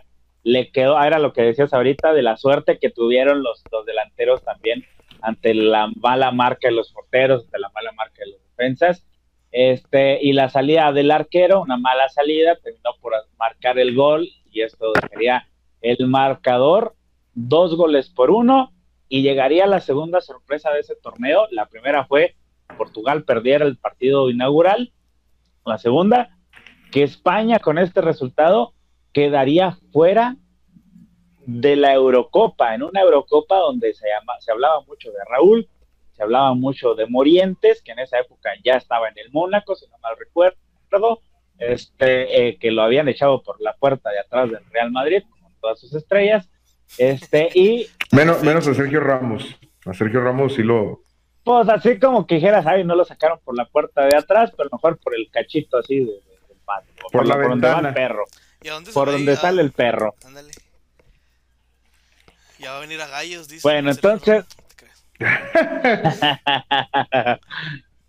[0.43, 4.43] Le quedó, era lo que decías ahorita, de la suerte que tuvieron los, los delanteros
[4.43, 4.85] también
[5.21, 9.05] ante la mala marca de los porteros, ante la mala marca de las defensas.
[9.53, 14.63] Este, y la salida del arquero, una mala salida, terminó por marcar el gol y
[14.63, 15.47] esto sería
[15.83, 16.95] el marcador,
[17.35, 18.73] dos goles por uno
[19.09, 21.47] y llegaría la segunda sorpresa de ese torneo.
[21.51, 22.35] La primera fue
[22.77, 24.93] Portugal perdiera el partido inaugural.
[25.65, 26.39] La segunda,
[26.93, 28.75] que España con este resultado
[29.13, 30.37] quedaría fuera
[31.45, 35.69] de la Eurocopa, en una Eurocopa donde se, llama, se hablaba mucho de Raúl,
[36.13, 39.87] se hablaba mucho de Morientes, que en esa época ya estaba en el Mónaco, si
[39.89, 41.21] no mal recuerdo,
[41.59, 45.53] este, eh, que lo habían echado por la puerta de atrás del Real Madrid, con
[45.61, 46.49] todas sus estrellas,
[46.99, 47.87] este, y...
[48.13, 51.01] Menos, menos a Sergio Ramos, a Sergio Ramos sí lo...
[51.43, 54.69] Pues así como que dijeras, ay, no lo sacaron por la puerta de atrás, pero
[54.71, 56.21] mejor por el cachito así de,
[57.11, 57.75] por, la ventana.
[57.75, 58.25] Donde el perro.
[58.95, 60.15] por donde sale el perro.
[60.25, 60.53] Ándale.
[62.59, 63.67] Ya va a venir a gallos, dice.
[63.67, 64.45] Bueno, entonces.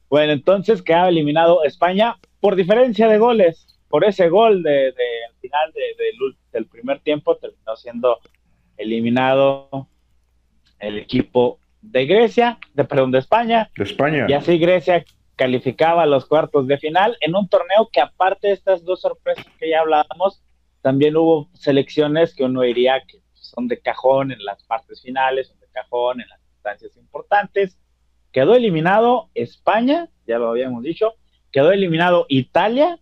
[0.10, 3.68] bueno, entonces quedaba eliminado España por diferencia de goles.
[3.90, 5.04] Por ese gol de, de
[5.42, 5.74] final
[6.52, 8.20] del primer tiempo terminó siendo
[8.78, 9.88] eliminado
[10.80, 13.70] el equipo de Grecia, de perdón, de España.
[13.76, 14.26] De España.
[14.28, 15.06] Y así Grecia
[15.44, 19.46] calificaba a los cuartos de final en un torneo que aparte de estas dos sorpresas
[19.60, 20.42] que ya hablábamos,
[20.82, 25.60] también hubo selecciones que uno diría que son de cajón en las partes finales, son
[25.60, 27.78] de cajón en las instancias importantes.
[28.32, 31.16] Quedó eliminado España, ya lo habíamos dicho,
[31.52, 32.98] quedó eliminado Italia,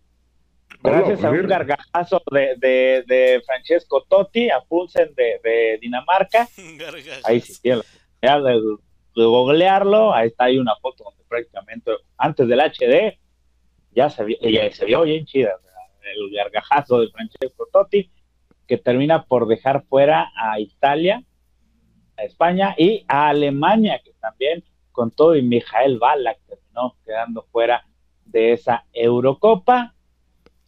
[0.82, 6.48] gracias a un gargajazo de, de, Francesco Totti a Pulsen de, Dinamarca.
[7.22, 7.76] Ahí sí, de,
[8.20, 8.78] de
[9.14, 13.18] googlearlo, ahí está, hay una foto donde prácticamente antes del HD
[13.94, 15.52] ya se vio, ya se vio bien chida,
[16.16, 18.10] el gargajazo de Francesco Totti
[18.66, 21.22] que termina por dejar fuera a Italia,
[22.16, 27.86] a España y a Alemania, que también con todo y Mijael Balak terminó quedando fuera
[28.24, 29.94] de esa Eurocopa,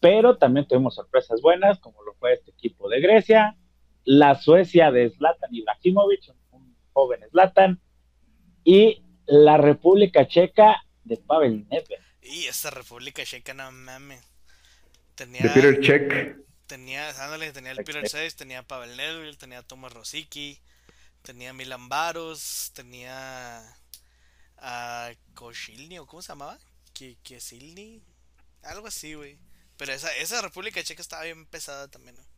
[0.01, 3.57] pero también tuvimos sorpresas buenas, como lo fue este equipo de Grecia,
[4.05, 7.81] la Suecia de Zlatan Ibrahimovic, un joven Zlatan,
[8.65, 12.01] y la República Checa de Pavel Nedved.
[12.23, 14.25] Y esa República Checa, no mames.
[15.15, 15.43] Tenía...
[15.43, 17.13] De Peter Check tenía,
[17.53, 20.61] tenía el Peter 6, tenía Pavel Nedved, tenía Tomas Rosicki,
[21.23, 23.63] tenía Milan Baros, tenía
[24.59, 26.59] a Koshilny, o cómo se llamaba,
[26.93, 28.03] Kiesilny,
[28.63, 29.39] algo así, güey.
[29.77, 32.34] Pero esa, esa República Checa estaba bien pesada también, Sí.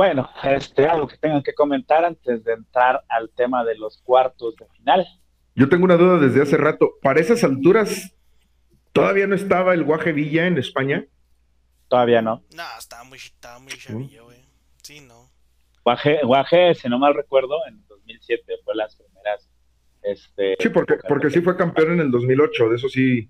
[0.00, 4.56] Bueno, este, algo que tengan que comentar antes de entrar al tema de los cuartos
[4.56, 5.06] de final.
[5.54, 6.92] Yo tengo una duda desde hace rato.
[7.02, 8.14] Para esas alturas,
[8.92, 11.04] ¿Todavía no estaba el Guaje Villa en España?
[11.88, 12.42] Todavía no.
[12.56, 14.38] No, estaba muy, estaba muy chavillo, güey.
[14.82, 15.30] Sí, no.
[15.84, 19.50] Guaje, Guaje, si no mal recuerdo, en 2007 fue las primeras
[20.00, 23.28] Este, sí, porque, porque sí fue campeón en el 2008, de eso sí,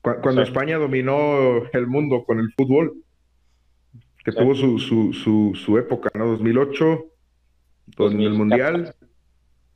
[0.00, 3.02] cuando España dominó el mundo con el fútbol,
[4.28, 6.26] que tuvo su, su, su, su, época, ¿no?
[6.26, 7.06] 2008,
[7.98, 8.94] en el Mundial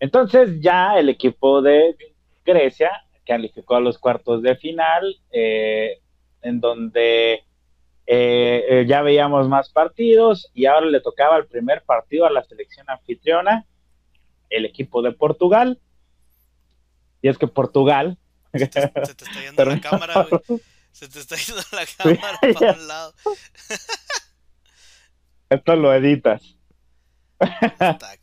[0.00, 1.96] Entonces ya el equipo de
[2.44, 2.90] Grecia
[3.24, 6.00] calificó a los cuartos de final, eh,
[6.42, 7.44] en donde
[8.10, 12.42] eh, eh, ya veíamos más partidos y ahora le tocaba el primer partido a la
[12.42, 13.66] selección anfitriona,
[14.48, 15.78] el equipo de Portugal.
[17.20, 18.16] Y es que Portugal...
[18.54, 20.26] Se te, está yendo la cámara,
[20.90, 23.14] Se te está yendo la cámara para un lado.
[25.50, 26.56] Esto lo editas.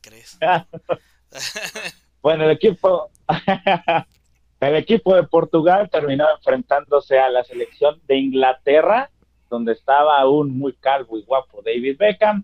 [0.01, 0.39] crees?
[2.23, 3.11] bueno, el equipo...
[4.59, 9.11] El equipo de Portugal terminó enfrentándose a la selección de Inglaterra,
[9.49, 12.43] donde estaba aún muy calvo y guapo David Beckham,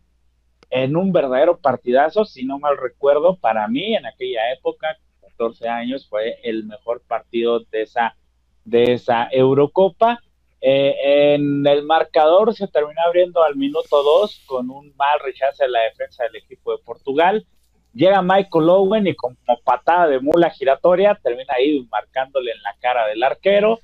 [0.70, 6.08] en un verdadero partidazo, si no mal recuerdo, para mí en aquella época, 14 años,
[6.08, 8.16] fue el mejor partido de esa,
[8.64, 10.22] de esa Eurocopa.
[10.62, 15.70] Eh, en el marcador se terminó abriendo al minuto 2 con un mal rechazo de
[15.70, 17.46] la defensa del equipo de Portugal
[17.94, 23.08] Llega Michael Owen y como patada de mula giratoria termina ahí marcándole en la cara
[23.08, 23.80] del arquero.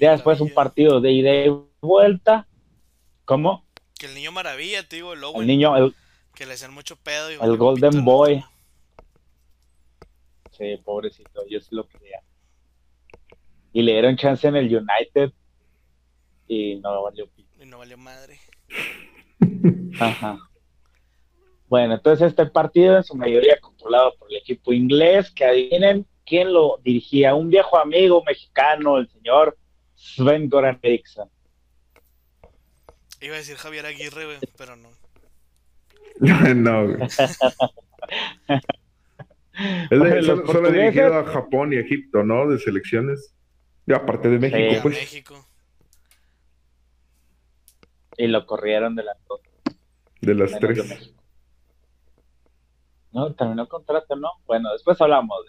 [0.00, 2.48] Ya después un partido de ida y vuelta.
[3.24, 3.64] ¿Cómo?
[3.98, 5.42] Que el niño maravilla, te digo, el Owen.
[5.42, 5.94] El niño, el,
[6.34, 7.30] que le hacían mucho pedo.
[7.30, 8.44] Y el Golden Boy.
[10.50, 12.20] Sí, pobrecito, yo sí lo quería.
[13.72, 15.32] Y le dieron chance en el United
[16.46, 17.28] y no valió
[17.60, 18.38] Y no valió madre.
[19.98, 20.38] Ajá.
[21.68, 26.52] Bueno, entonces este partido en su mayoría controlado por el equipo inglés, que adivinen quién
[26.52, 29.56] lo dirigía, un viejo amigo mexicano, el señor
[29.94, 31.28] Sven Goran Eriksson.
[33.20, 34.90] Iba a decir Javier Aguirre, pero no.
[36.54, 37.08] no, güey.
[40.22, 42.48] solo, ha dirigido a Japón y Egipto, ¿no?
[42.48, 43.34] De selecciones.
[43.86, 44.96] Y aparte de México, pues.
[44.96, 45.46] México.
[48.16, 49.40] Y lo corrieron de las dos.
[50.20, 51.14] De las tres.
[53.14, 53.32] ¿no?
[53.34, 54.28] Terminó contrato, ¿no?
[54.46, 55.46] Bueno, después hablamos.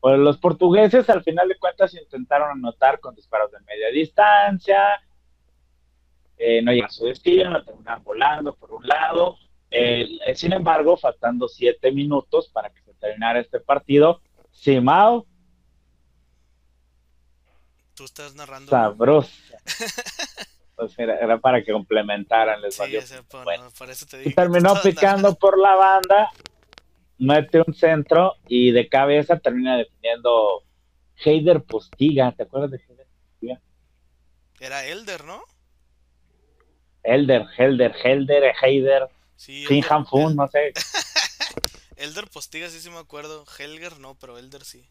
[0.00, 5.00] Pues los portugueses al final de cuentas intentaron anotar con disparos de media distancia,
[6.44, 9.36] eh, no llegan a su destino, terminaron volando por un lado.
[9.70, 15.26] Eh, sin embargo, faltando siete minutos para que se terminara este partido, Simao.
[17.94, 18.70] Tú estás narrando.
[18.70, 19.30] Sabroso.
[20.76, 22.60] pues era, para que complementaran.
[22.60, 22.82] Les sí,
[23.44, 23.68] bueno,
[24.24, 26.30] y terminó picando por la banda
[27.22, 30.64] mete un centro y de cabeza termina defendiendo
[31.24, 32.32] Heider Postiga.
[32.32, 33.60] ¿Te acuerdas de Heider Postiga?
[34.60, 35.42] Era Elder, ¿no?
[37.02, 39.08] Elder, Helder, Helder, Heider.
[39.36, 39.66] Sí,
[40.08, 40.72] Fun, no sé.
[41.96, 43.44] Elder Postiga sí, sí me acuerdo.
[43.58, 44.84] Helger no, pero Elder sí.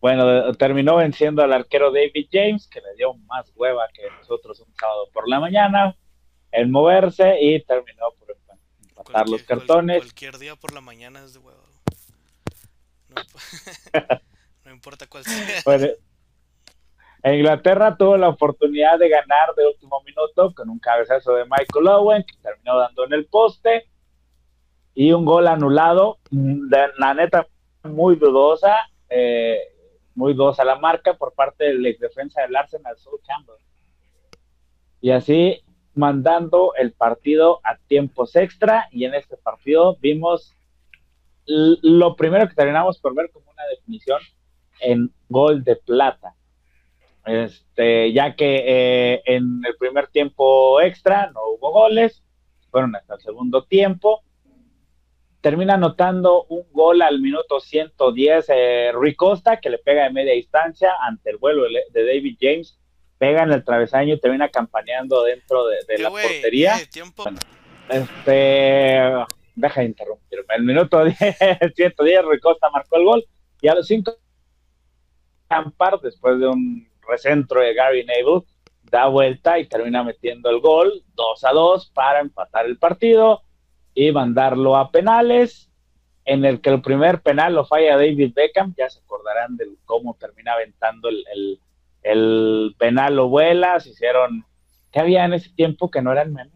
[0.00, 4.74] Bueno, terminó venciendo al arquero David James, que le dio más hueva que nosotros un
[4.74, 5.94] sábado por la mañana,
[6.52, 9.98] en moverse y terminó por los cartones.
[9.98, 11.62] Cualquier día por la mañana es de huevo.
[14.64, 15.62] No, importa cuál sea.
[17.24, 22.24] Inglaterra tuvo la oportunidad de ganar de último minuto con un cabezazo de Michael Owen
[22.24, 23.86] que terminó dando en el poste
[24.94, 26.18] y un gol anulado.
[26.30, 27.46] La neta,
[27.84, 28.76] muy dudosa,
[29.08, 29.58] eh,
[30.14, 33.56] muy dudosa la marca por parte del ex defensa del Arsenal, Saul Campbell.
[35.02, 35.62] Y así
[35.94, 40.54] mandando el partido a tiempos extra y en este partido vimos
[41.46, 44.20] lo primero que terminamos por ver como una definición
[44.80, 46.34] en gol de plata.
[47.30, 52.22] Este, ya que eh, en el primer tiempo extra no hubo goles,
[52.70, 54.22] fueron hasta el segundo tiempo.
[55.40, 60.34] Termina anotando un gol al minuto 110 eh, Rui Costa, que le pega de media
[60.34, 62.80] distancia ante el vuelo de David James
[63.20, 66.76] pega en el travesaño y termina campaneando dentro de, la portería.
[67.90, 68.98] este,
[69.54, 70.54] deja de interrumpirme.
[70.56, 71.18] El minuto 10,
[71.76, 73.24] 110, Ricosta marcó el gol
[73.60, 74.16] y a los 5
[75.48, 78.44] Campar, después de un recentro de Gary Neville,
[78.90, 83.42] da vuelta y termina metiendo el gol 2 a 2 para empatar el partido
[83.94, 85.70] y mandarlo a penales
[86.24, 90.14] en el que el primer penal lo falla David Beckham, ya se acordarán de cómo
[90.14, 91.60] termina aventando el,
[92.02, 94.44] el penal lo vuela, se hicieron,
[94.92, 96.54] ¿qué había en ese tiempo que no eran memes?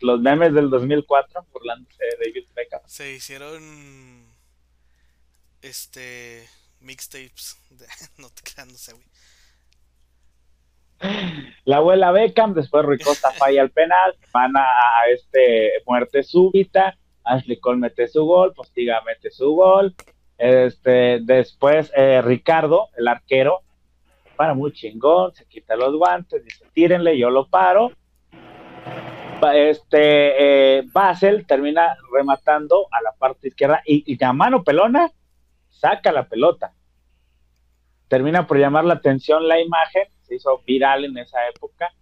[0.00, 2.80] Los memes del 2004, burlándose de David Beckham.
[2.86, 4.26] Se hicieron
[5.62, 6.48] este
[6.82, 7.56] mixtapes.
[8.18, 9.06] no te creas, no sé, güey.
[11.64, 14.66] La abuela Beckham, después Rui Costa falla el penal, van a,
[15.12, 19.94] este muerte súbita, Ashley Cole mete su gol, Postiga mete su gol,
[20.38, 23.60] este, después eh, Ricardo, el arquero,
[24.36, 27.92] para muy chingón, se quita los guantes, dice tírenle, yo lo paro.
[29.54, 35.10] Este eh, Basel termina rematando a la parte izquierda y, y a mano pelona
[35.82, 36.72] saca la pelota.
[38.06, 41.92] Termina por llamar la atención la imagen se hizo viral en esa época.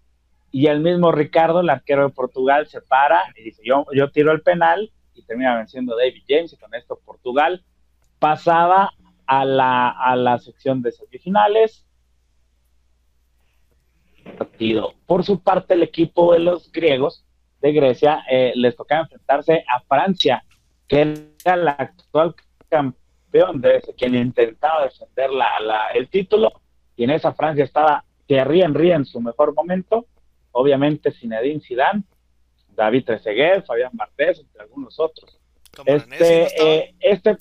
[0.51, 4.33] Y el mismo Ricardo, el arquero de Portugal, se para y dice, yo, yo tiro
[4.33, 7.65] el penal y termina venciendo David James y con esto Portugal
[8.19, 8.93] pasaba
[9.27, 11.87] a la, a la sección de semifinales.
[14.37, 14.93] Partido.
[15.07, 17.25] Por su parte, el equipo de los griegos
[17.63, 20.45] de Grecia eh, les tocaba enfrentarse a Francia,
[20.87, 22.35] que era la actual
[23.31, 26.53] campeón de ese, quien intentaba defender la, el título,
[26.97, 30.07] y en esa Francia estaba Thierry Henry en su mejor momento,
[30.53, 32.03] obviamente Zinedine Zidane,
[32.69, 35.39] David Trezeguet, Fabián Martés, entre algunos otros.
[35.87, 37.37] Este, eh, este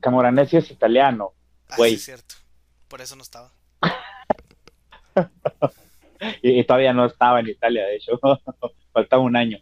[0.00, 1.32] Camoranesi es italiano,
[1.68, 1.94] ah, güey.
[1.94, 2.34] es cierto.
[2.88, 3.52] Por eso no estaba.
[6.42, 8.18] y, todavía no estaba en Italia, de hecho.
[8.92, 9.58] Faltaba un año.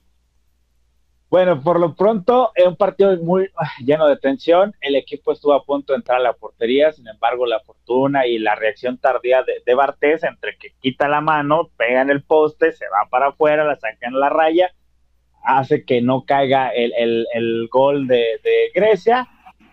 [1.33, 4.75] Bueno, por lo pronto, es un partido muy ah, lleno de tensión.
[4.83, 8.39] El equipo estuvo a punto de entrar a la portería, sin embargo, la fortuna y
[8.39, 12.85] la reacción tardía de, Bartés, entre que quita la mano, pega en el poste, se
[12.85, 14.75] va para afuera, la saca en la raya,
[15.43, 16.93] hace que no caiga el,
[17.33, 19.27] el, gol de, de, Grecia.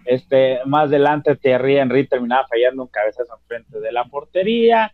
[0.06, 4.94] Este, más adelante, Thierry Henry terminaba fallando un cabezazo frente de la portería.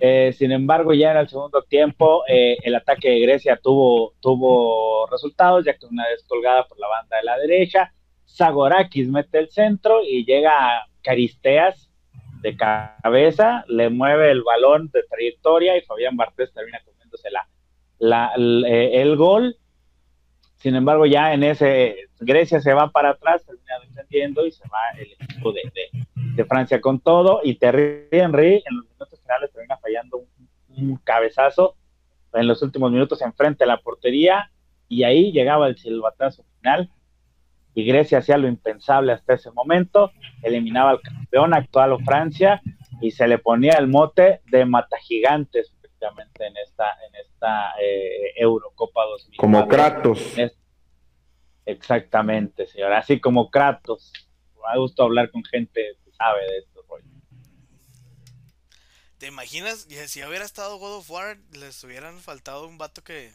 [0.00, 5.06] Eh, sin embargo, ya en el segundo tiempo, eh, el ataque de Grecia tuvo, tuvo
[5.08, 7.92] resultados, ya que una descolgada por la banda de la derecha,
[8.26, 11.88] Zagorakis mete el centro y llega Caristeas
[12.42, 17.28] de cabeza, le mueve el balón de trayectoria y Fabián Bartés termina comiéndose
[17.98, 19.56] la, eh, el gol.
[20.56, 24.98] Sin embargo, ya en ese Grecia se va para atrás, termina defendiendo y se va
[24.98, 25.62] el equipo de,
[26.14, 27.40] de Francia con todo.
[27.42, 30.24] Y Terry Henry en los minutos finales termina fallando
[30.68, 31.76] un, cabezazo
[32.32, 34.50] en los últimos minutos enfrente a la portería.
[34.88, 36.90] Y ahí llegaba el silbatazo final.
[37.74, 40.12] Y Grecia hacía lo impensable hasta ese momento.
[40.42, 42.62] Eliminaba al campeón actual o Francia
[43.00, 49.04] y se le ponía el mote de matagigantes efectivamente en esta, en esta eh, Eurocopa
[49.04, 49.36] 2000.
[49.36, 50.36] Como Kratos.
[51.66, 52.92] Exactamente, señor.
[52.92, 54.12] Así como Kratos.
[54.72, 56.77] Me gusto hablar con gente sabe de esto,
[59.18, 59.86] ¿Te imaginas?
[60.06, 63.32] Si hubiera estado God of War, les hubieran faltado un vato que,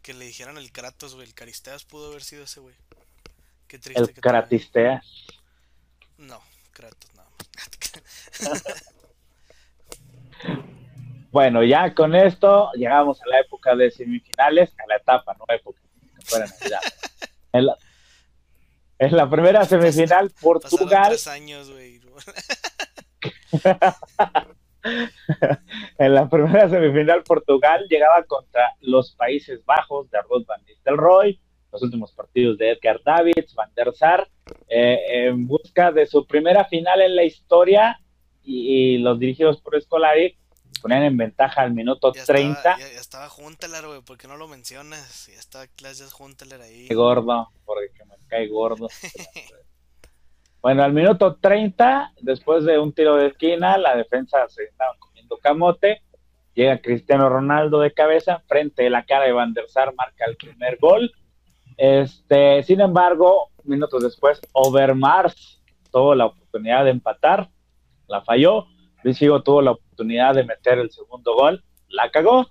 [0.00, 1.26] que le dijeran el Kratos, güey.
[1.26, 2.76] El Caristeas pudo haber sido ese, güey.
[3.66, 4.00] Qué triste.
[4.00, 5.04] El Kratisteas.
[6.18, 6.40] No,
[6.72, 7.24] Kratos, no.
[11.32, 15.80] bueno, ya con esto llegamos a la época de semifinales, a la etapa, no época.
[17.52, 17.76] En la,
[19.00, 21.08] en la primera semifinal, Portugal.
[21.08, 22.00] Tres años, güey.
[25.98, 31.40] en la primera semifinal, Portugal llegaba contra los Países Bajos de Ruth Van Nistelrooy,
[31.72, 34.28] los últimos partidos de Edgar Davids, Van der Sar,
[34.68, 37.98] eh, en busca de su primera final en la historia
[38.42, 40.36] y, los dirigidos por Escolari
[40.80, 42.78] ponían en ventaja al minuto 30.
[42.78, 45.28] ya, estaba Junteler, güey, ¿por qué no lo mencionas?
[45.28, 46.88] Ya estaba Clases Junteler ahí.
[46.88, 48.88] Qué gordo, porque me cae gordo.
[50.62, 55.36] Bueno, al minuto 30, después de un tiro de esquina, la defensa se estaba comiendo
[55.38, 56.02] camote.
[56.54, 60.36] Llega Cristiano Ronaldo de cabeza, frente a la cara de Van der Sar, marca el
[60.36, 61.10] primer gol.
[61.76, 65.60] Este, sin embargo, minutos después, Overmars
[65.90, 67.48] tuvo la oportunidad de empatar,
[68.06, 68.66] la falló.
[69.02, 72.46] Luis tuvo la oportunidad de meter el segundo gol, la cagó.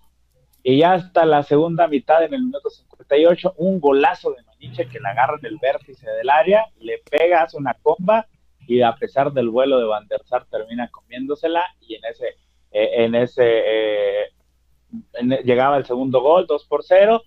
[0.64, 2.70] Y ya hasta la segunda mitad, en el minuto
[3.12, 7.58] 58, un golazo de que la agarra en el vértice del área, le pega, hace
[7.58, 8.28] una comba
[8.68, 12.28] y a pesar del vuelo de Van der Sar termina comiéndosela y en ese,
[12.72, 14.30] eh, en ese eh,
[15.44, 17.22] llegaba el segundo gol, 2 por 0.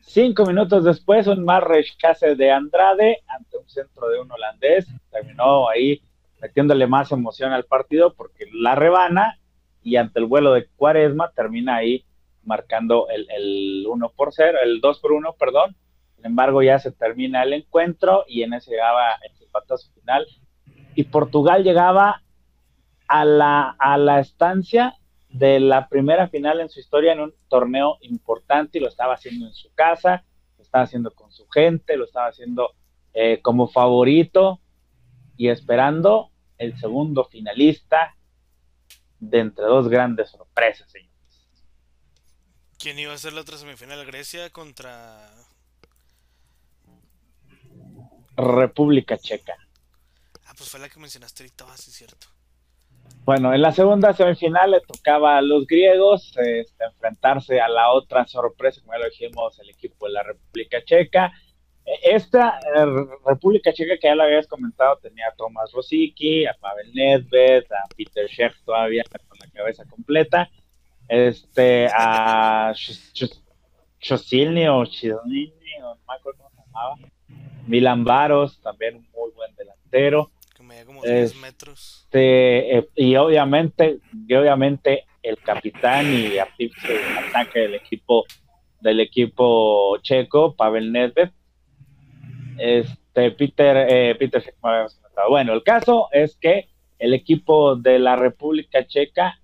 [0.00, 4.86] Cinco minutos después, un más rechace de Andrade ante un centro de un holandés.
[5.10, 6.00] Terminó ahí
[6.40, 9.38] metiéndole más emoción al partido porque la rebana
[9.82, 12.04] y ante el vuelo de Cuaresma termina ahí
[12.46, 15.76] marcando el, el 1 por 0, el 2 por 1, perdón,
[16.16, 20.26] sin embargo, ya se termina el encuentro y en ese llegaba el patazo final.
[20.94, 22.22] Y Portugal llegaba
[23.06, 24.94] a la, a la estancia
[25.28, 29.46] de la primera final en su historia en un torneo importante y lo estaba haciendo
[29.46, 30.24] en su casa,
[30.56, 32.70] lo estaba haciendo con su gente, lo estaba haciendo
[33.12, 34.60] eh, como favorito.
[35.38, 38.16] y esperando el segundo finalista
[39.20, 41.05] de entre dos grandes sorpresas, señores.
[42.78, 44.04] ¿Quién iba a ser la otra semifinal?
[44.04, 45.30] Grecia contra
[48.36, 49.54] República Checa.
[50.46, 52.26] Ah, pues fue la que mencionaste ahorita, va, sí, cierto.
[53.24, 58.26] Bueno, en la segunda semifinal le tocaba a los griegos este, enfrentarse a la otra
[58.26, 61.32] sorpresa, como ya lo dijimos, el equipo de la República Checa.
[61.84, 62.86] E, esta eh,
[63.24, 67.88] República Checa que ya lo habías comentado tenía a Tomás Rosicki, a Pavel Nedved, a
[67.96, 70.48] Peter Schiff todavía con la cabeza completa,
[71.08, 72.72] este, a
[74.00, 76.96] Chosilny o Chilny, no me acuerdo cómo se llamaba,
[77.66, 80.30] Milan Baros, también un muy buen delantero.
[80.54, 82.02] Que me como 10 metros.
[82.04, 88.24] Este, eh, y obviamente, y obviamente el capitán y artífice ataque del equipo
[88.80, 91.30] del equipo checo, Pavel Nedved.
[92.58, 94.42] Este, Peter, eh, Peter
[95.28, 99.40] Bueno, el caso es que el equipo de la República Checa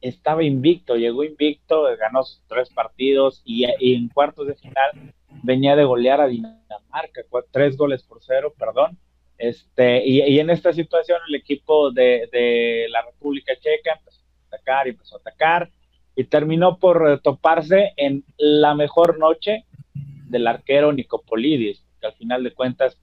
[0.00, 5.84] estaba invicto, llegó invicto, ganó sus tres partidos y, en cuartos de final venía de
[5.84, 8.98] golear a Dinamarca, tres goles por cero, perdón.
[9.38, 14.90] Este, y, en esta situación el equipo de, la República Checa empezó a atacar y
[14.90, 15.70] empezó a atacar
[16.16, 22.52] y terminó por toparse en la mejor noche del arquero Nicopolidis, que al final de
[22.52, 22.98] cuentas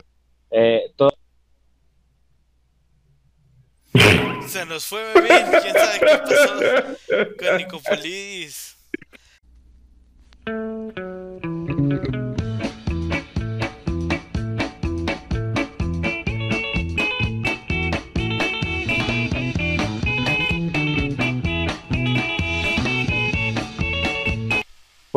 [0.51, 1.16] eh, todo...
[4.65, 5.27] Nos fue, bebé.
[5.61, 8.75] ¿Quién sabe qué pasó con Nicopolidis?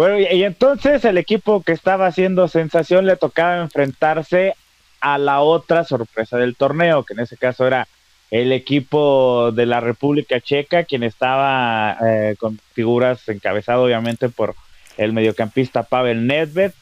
[0.00, 4.54] Bueno, y, entonces el equipo que estaba haciendo sensación le tocaba enfrentarse
[5.00, 7.86] a la otra sorpresa del torneo, que en ese caso era
[8.30, 14.54] el equipo de la República Checa, quien estaba eh, con figuras encabezado obviamente por
[14.96, 16.72] el mediocampista Pavel Nedved,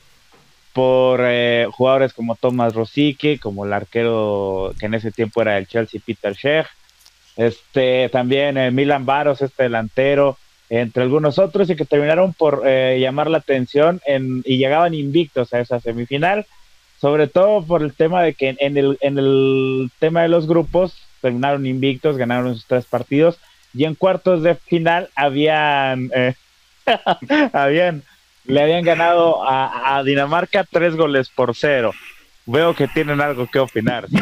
[0.72, 5.66] por eh, jugadores como Tomás Rosicky, como el arquero que en ese tiempo era el
[5.66, 6.66] Chelsea Peter Shech,
[7.36, 10.36] este también eh, Milan Baros, este delantero,
[10.68, 15.54] entre algunos otros, y que terminaron por eh, llamar la atención en, y llegaban invictos
[15.54, 16.46] a esa semifinal,
[17.00, 21.07] sobre todo por el tema de que en el, en el tema de los grupos
[21.20, 23.38] terminaron invictos, ganaron sus tres partidos,
[23.74, 26.34] y en cuartos de final habían, eh,
[27.52, 28.02] habían
[28.44, 31.92] le habían ganado a, a Dinamarca tres goles por cero
[32.48, 34.08] veo que tienen algo que opinar.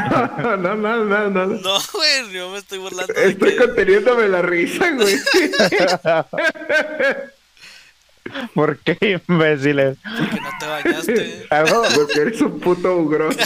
[0.46, 1.46] No, no, no, no, no.
[1.46, 3.12] No, güey, yo me estoy burlando.
[3.14, 5.16] Estoy conteniéndome la risa, güey.
[8.54, 9.98] ¿Por qué, imbéciles?
[10.02, 11.46] Porque no te bañaste.
[11.94, 13.38] Porque eres un puto ugroso.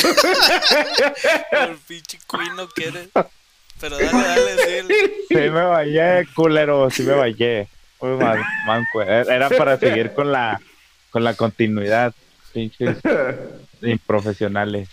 [1.52, 3.08] El pinche cuino que eres.
[3.80, 5.12] Pero dale, dale, sí.
[5.28, 7.68] Sí me bañé, culero, sí me bañé.
[8.66, 9.02] Manco.
[9.02, 10.60] Era para seguir con la,
[11.10, 12.14] con la continuidad.
[12.52, 12.98] Pinches
[14.06, 14.88] profesionales.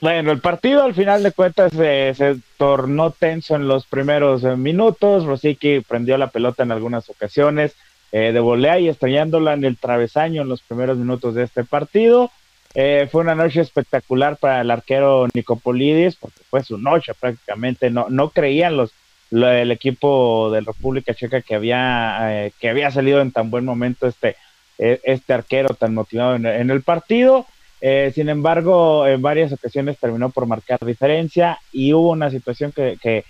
[0.00, 5.24] Bueno, el partido al final de cuentas se tornó tenso en los primeros eh, minutos.
[5.24, 7.74] Rosicky prendió la pelota en algunas ocasiones
[8.12, 12.30] eh, de volea y estrellándola en el travesaño en los primeros minutos de este partido.
[12.78, 17.90] Eh, fue una noche espectacular para el arquero Nicopolidis, porque fue su noche prácticamente.
[17.90, 18.92] No, no creían los,
[19.30, 24.36] el equipo de República Checa que había, que había salido en tan buen momento este
[24.78, 27.46] e, este arquero tan motivado en, el partido.
[27.80, 32.98] Eh, sin embargo, en varias ocasiones terminó por marcar diferencia y hubo una situación que,
[33.00, 33.24] que,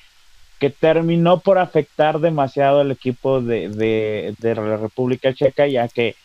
[0.80, 6.16] terminó por afectar demasiado al equipo de, de, la República Checa, ya que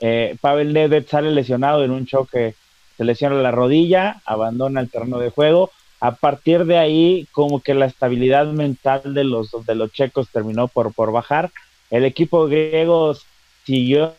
[0.00, 2.54] eh, Pavel Nedved sale lesionado en un choque,
[2.98, 5.70] se lesiona la rodilla, abandona el terreno de juego.
[6.00, 10.66] A partir de ahí, como que la estabilidad mental de los, de los checos terminó
[10.66, 11.52] por, por bajar.
[11.90, 13.16] El equipo griego
[13.64, 14.16] siguió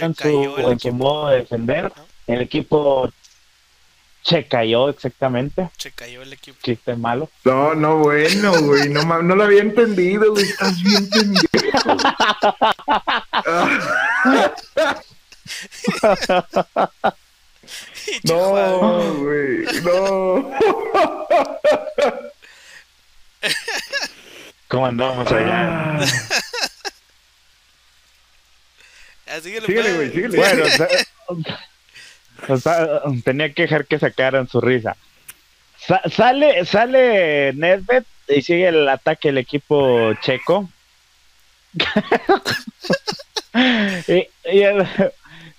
[0.00, 1.92] en su, modo de defender.
[2.26, 3.08] El equipo
[4.22, 5.70] se cayó exactamente.
[5.78, 6.58] Se cayó el equipo.
[6.62, 7.30] Chiste malo.
[7.44, 8.88] No, no, bueno, güey.
[8.88, 10.44] No, no lo había entendido, güey.
[10.44, 11.96] Estás bien pendejo.
[18.24, 19.64] no, güey.
[19.82, 20.50] No.
[24.68, 25.98] ¿Cómo andamos allá?
[29.42, 30.36] síguele, güey, síguele.
[30.38, 30.64] Bueno,
[33.24, 34.96] tenía que dejar que sacaran su risa.
[36.10, 40.68] sale, sale Nedved y sigue el ataque del equipo checo.
[44.06, 44.26] y,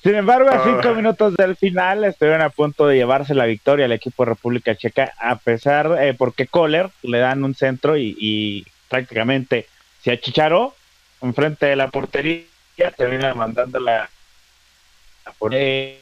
[0.02, 3.91] Sin embargo, a cinco minutos del final estuvieron a punto de llevarse la victoria al
[3.91, 9.68] equipo de República Checa, a pesar, eh, porque Kohler le dan un centro y, prácticamente
[10.02, 10.74] se achicharó
[11.22, 12.45] enfrente de la portería,
[12.97, 14.10] termina mandando la
[15.52, 16.00] eh,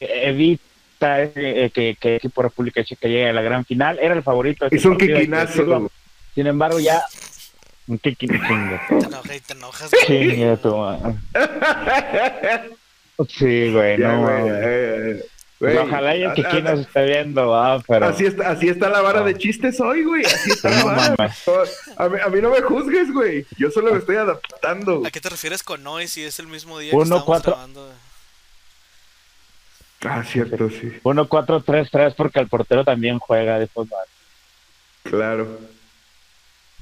[0.00, 3.98] evita eh, que, el equipo de República Checa llegue a la gran final.
[4.00, 4.66] Era el favorito.
[4.70, 5.90] Es un quiquinazo.
[6.34, 7.02] Sin embargo, ya
[7.86, 9.22] un quiquinazo.
[9.22, 9.90] Te te enojas.
[10.06, 10.42] Sí,
[13.16, 15.78] güey, no, güey.
[15.78, 18.06] Ojalá y el que aquí nos esté viendo, ah, pero...
[18.06, 20.22] Así está, así está la vara de chistes hoy, güey.
[20.24, 21.14] Así está la vara.
[21.96, 23.46] A mí, a mí, no me juzgues, güey.
[23.56, 25.02] Yo solo me estoy adaptando.
[25.06, 27.90] ¿A qué te refieres con hoy si es el mismo día que estamos grabando?
[30.04, 30.92] Ah, cierto, sí.
[31.02, 34.04] 1-4-3-3 porque el portero también juega de fútbol.
[35.04, 35.58] Claro.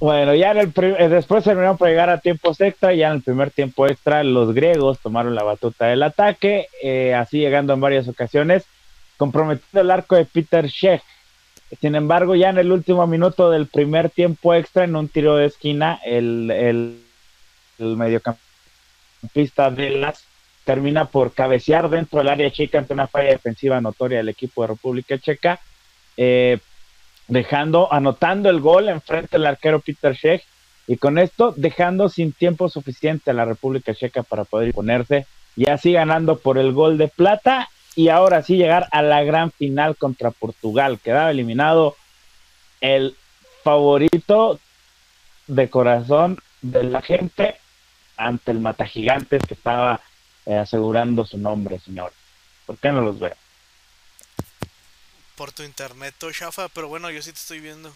[0.05, 3.23] Bueno, ya en el eh, después terminaron por llegar a tiempos extra, ya en el
[3.23, 8.07] primer tiempo extra los griegos tomaron la batuta del ataque, eh, así llegando en varias
[8.07, 8.67] ocasiones,
[9.17, 11.03] comprometiendo el arco de Peter Sheck.
[11.81, 15.47] Sin embargo, ya en el último minuto del primer tiempo extra, en un tiro de
[15.47, 17.01] esquina, el, el,
[17.79, 20.23] el mediocampista de las
[20.65, 24.69] termina por cabecear dentro del área chica ante una falla defensiva notoria del equipo de
[24.69, 25.61] República Checa.
[26.19, 26.59] Eh,
[27.29, 30.43] dejando, anotando el gol enfrente del arquero Peter Sheck
[30.87, 35.69] y con esto dejando sin tiempo suficiente a la República Checa para poder ponerse y
[35.71, 39.97] así ganando por el gol de plata y ahora sí llegar a la gran final
[39.97, 40.99] contra Portugal.
[41.03, 41.97] Quedaba eliminado
[42.81, 43.17] el
[43.63, 44.59] favorito
[45.47, 47.57] de corazón de la gente
[48.17, 50.01] ante el Mata Gigantes que estaba
[50.47, 52.13] eh, asegurando su nombre, señor.
[52.67, 53.35] ¿Por qué no los veo?
[55.37, 57.95] Por tu internet, chafa, pero bueno, yo sí te estoy viendo.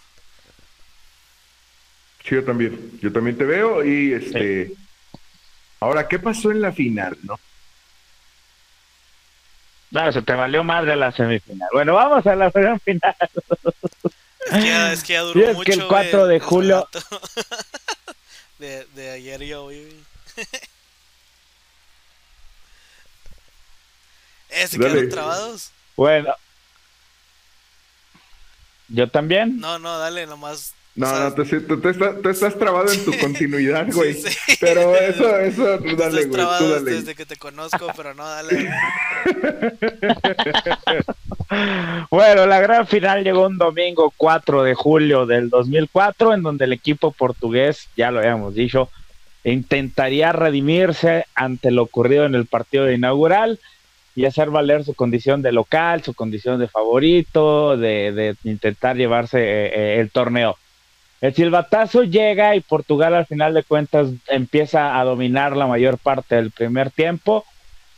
[2.24, 2.99] Sí, yo también.
[3.01, 4.72] Yo también te veo y este.
[5.80, 7.39] Ahora, ¿qué pasó en la final, no?
[9.91, 11.68] No, se te valió más de la semifinal.
[11.72, 12.80] Bueno, vamos a la final.
[12.84, 15.64] Es que ya, es que ya duró mucho.
[15.64, 16.89] que el 4 de julio.
[18.59, 20.05] de, de ayer y hoy.
[24.51, 25.70] ¿Eh, se quedaron trabados?
[25.97, 26.34] Bueno,
[28.89, 29.61] ¿Yo también?
[29.61, 30.74] No, no, dale, nomás.
[30.95, 34.14] No, no, tú, tú, estás, tú, estás, trabado en tu continuidad, güey.
[34.14, 34.57] Sí, sí.
[34.61, 36.41] Pero eso, eso, tú dale, güey.
[36.59, 36.91] Tú dale.
[36.91, 38.68] desde que te conozco, pero no, dale.
[42.11, 46.72] bueno, la gran final llegó un domingo 4 de julio del 2004, en donde el
[46.72, 48.91] equipo portugués, ya lo habíamos dicho,
[49.45, 53.61] intentaría redimirse ante lo ocurrido en el partido inaugural
[54.18, 59.66] y hacer valer su condición de local, su condición de favorito, de, intentar llevarse eh,
[59.72, 60.56] eh, el torneo.
[61.20, 66.34] El silbatazo llega y Portugal al final de cuentas empieza a dominar la mayor parte
[66.34, 67.44] del primer tiempo.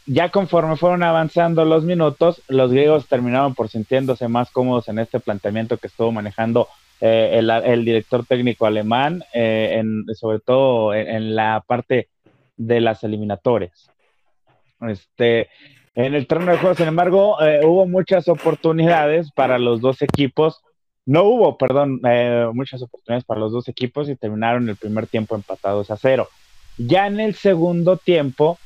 [0.04, 5.20] Ya conforme fueron avanzando los minutos, los griegos terminaron por sintiéndose más cómodos en este
[5.20, 6.68] planteamiento que estuvo manejando
[7.00, 12.08] eh, el, director técnico alemán, en, sobre todo en, en, la parte
[12.58, 13.90] de las eliminatorias.
[14.82, 15.48] Este,
[15.94, 20.62] en el terreno de juego, sin embargo, eh, hubo muchas oportunidades para los dos equipos.
[21.04, 25.34] No hubo, perdón, eh, muchas oportunidades para los dos equipos y terminaron el primer tiempo
[25.34, 26.28] empatados a cero.
[26.78, 28.58] Ya en el segundo tiempo,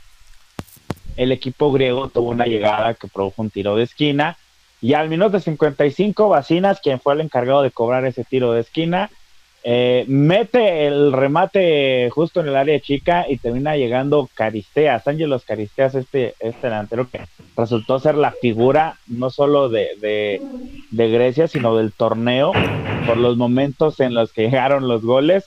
[1.17, 4.37] el equipo griego tuvo una llegada que produjo un tiro de esquina.
[4.81, 9.11] Y al minuto 55, Bacinas, quien fue el encargado de cobrar ese tiro de esquina,
[9.67, 15.95] eh, mete el remate justo en el área chica y termina llegando Caristeas, Ángelos Caristeas,
[15.95, 17.23] este, este delantero que
[17.57, 20.43] resultó ser la figura no solo de,
[20.93, 22.53] Grecia, sino del torneo,
[23.07, 25.47] por los momentos en los que llegaron los goles.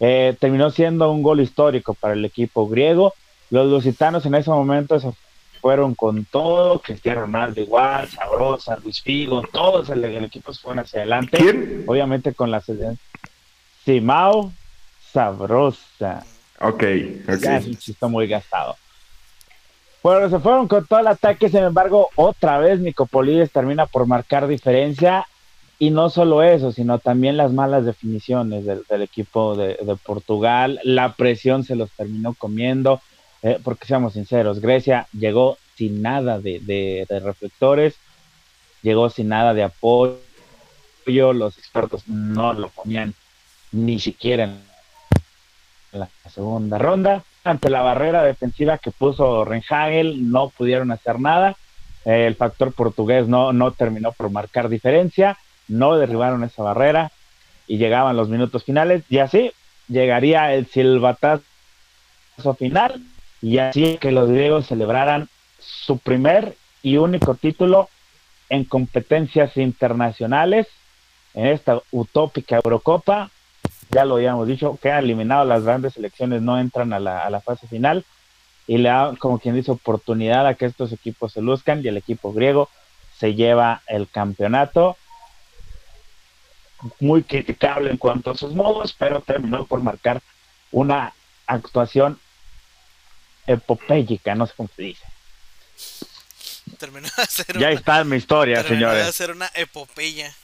[0.00, 3.14] Eh, terminó siendo un gol histórico para el equipo griego.
[3.50, 5.12] Los lusitanos en ese momento se
[5.60, 11.02] fueron con todo, Cristiano Ronaldo igual, Sabrosa, Luis Figo, todos el, equipo se fueron hacia
[11.02, 11.84] adelante.
[11.86, 12.60] Obviamente con la
[13.84, 14.52] Simao
[15.12, 16.24] Sabrosa.
[16.60, 16.82] Ok,
[17.28, 17.40] ok.
[17.40, 18.76] Ya es un chiste muy gastado.
[20.02, 24.46] Bueno, se fueron con todo el ataque, sin embargo, otra vez Nicopolides termina por marcar
[24.46, 25.26] diferencia.
[25.78, 30.80] Y no solo eso, sino también las malas definiciones del, equipo de, Portugal.
[30.84, 33.00] La presión se los terminó comiendo.
[33.42, 37.96] Eh, porque seamos sinceros, Grecia llegó sin nada de, de reflectores,
[38.82, 40.18] llegó sin nada de apoyo.
[41.06, 43.14] Los expertos no lo ponían
[43.74, 44.62] ni siquiera en
[45.92, 47.24] la segunda ronda.
[47.42, 51.56] Ante la barrera defensiva que puso Renhagel, no pudieron hacer nada.
[52.04, 57.10] el factor portugués no, no terminó por marcar diferencia, no derribaron esa barrera
[57.66, 59.52] y llegaban los minutos finales y así
[59.88, 61.42] llegaría el silbatazo
[62.58, 63.02] final
[63.40, 67.88] y así que los griegos celebraran su primer y único título
[68.50, 70.66] en competencias internacionales
[71.34, 73.30] en esta utópica Eurocopa.
[73.94, 77.30] Ya lo habíamos dicho, que ha eliminado las grandes selecciones, no entran a la, a
[77.30, 78.04] la fase final
[78.66, 81.96] y le da, como quien dice, oportunidad a que estos equipos se luzcan y el
[81.96, 82.68] equipo griego
[83.18, 84.96] se lleva el campeonato.
[87.00, 90.20] Muy criticable en cuanto a sus modos, pero terminó por marcar
[90.72, 91.14] una
[91.46, 92.18] actuación
[93.46, 95.04] epopélica, no sé cómo se dice.
[96.78, 99.08] Terminó de hacer Ya una, está mi historia, terminó de señores.
[99.08, 100.34] hacer una epopeya.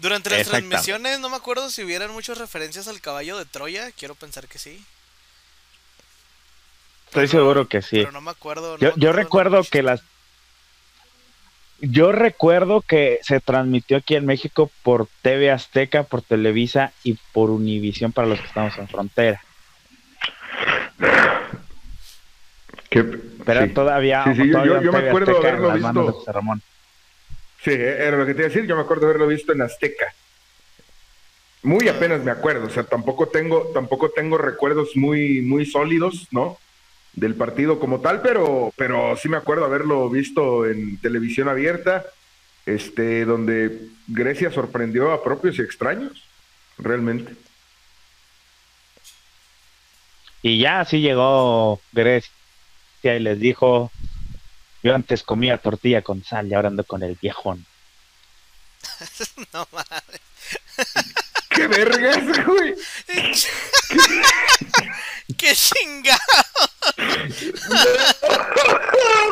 [0.00, 4.14] Durante las transmisiones no me acuerdo si hubieran muchas referencias al caballo de Troya, quiero
[4.14, 4.84] pensar que sí.
[7.06, 7.96] Estoy seguro que sí.
[7.98, 8.72] Pero no me acuerdo.
[8.74, 9.70] no Yo, me yo recuerdo mucho.
[9.70, 10.02] que las.
[11.82, 17.50] Yo recuerdo que se transmitió aquí en México por TV Azteca, por Televisa y por
[17.50, 19.42] Univisión para los que estamos en frontera.
[22.90, 23.68] Que- Pero sí.
[23.72, 24.24] todavía.
[24.24, 26.06] Sí, sí, yo- todavía yo- yo me acuerdo Azteca haberlo visto.
[26.06, 26.62] de José Ramón.
[27.62, 28.66] Sí, era lo que te iba a decir.
[28.66, 30.14] Yo me acuerdo haberlo visto en Azteca.
[31.62, 36.58] Muy apenas me acuerdo, o sea, tampoco tengo, tampoco tengo recuerdos muy, muy sólidos, ¿no?
[37.12, 42.06] Del partido como tal, pero, pero sí me acuerdo haberlo visto en televisión abierta,
[42.64, 46.24] este, donde Grecia sorprendió a propios y extraños,
[46.78, 47.34] realmente.
[50.40, 52.30] Y ya así llegó Grecia
[53.02, 53.92] y les dijo:
[54.82, 57.66] Yo antes comía tortilla con sal y ahora ando con el viejón.
[59.52, 60.20] No mames.
[61.50, 62.74] ¡Qué vergas, güey!
[65.36, 66.18] ¡Qué chingado!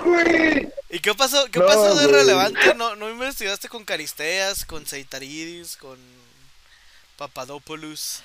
[0.05, 0.69] güey!
[0.91, 1.47] ¿Y qué pasó?
[1.51, 2.17] ¿Qué No, pasó de güey.
[2.17, 2.75] relevante?
[2.75, 5.97] ¿No, ¿No investigaste con Caristeas, con Seitaridis, con
[7.17, 8.23] Papadopoulos?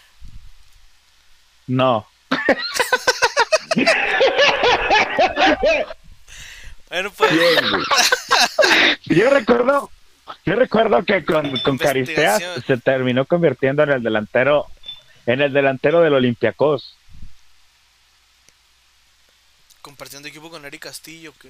[1.67, 2.07] No,
[6.93, 7.31] Bueno, pues.
[9.05, 9.89] Yo recuerdo,
[10.45, 14.67] yo recuerdo que con, con Caristeas se terminó convirtiendo en el delantero,
[15.25, 16.95] en el delantero del Olympiacos.
[19.81, 21.49] compartiendo equipo con Eric Castillo, que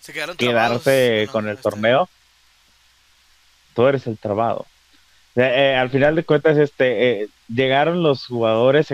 [0.00, 0.82] se quedaron trabados.
[0.82, 2.06] Quedarse con el torneo.
[3.74, 4.66] Tú eres el trabado.
[5.36, 8.88] Eh, eh, al final de cuentas, este, eh, llegaron los jugadores,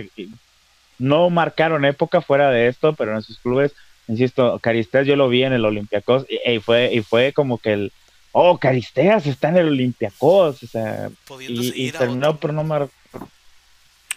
[0.98, 3.74] no marcaron época fuera de esto, pero en sus clubes,
[4.08, 7.72] insisto, Caristeas yo lo vi en el Olympiacos y, y fue, y fue como que
[7.72, 7.92] el,
[8.32, 12.40] oh, Caristeas está en el Olympiacos, o sea, pudiéndose y, terminó otro.
[12.40, 12.88] por no mar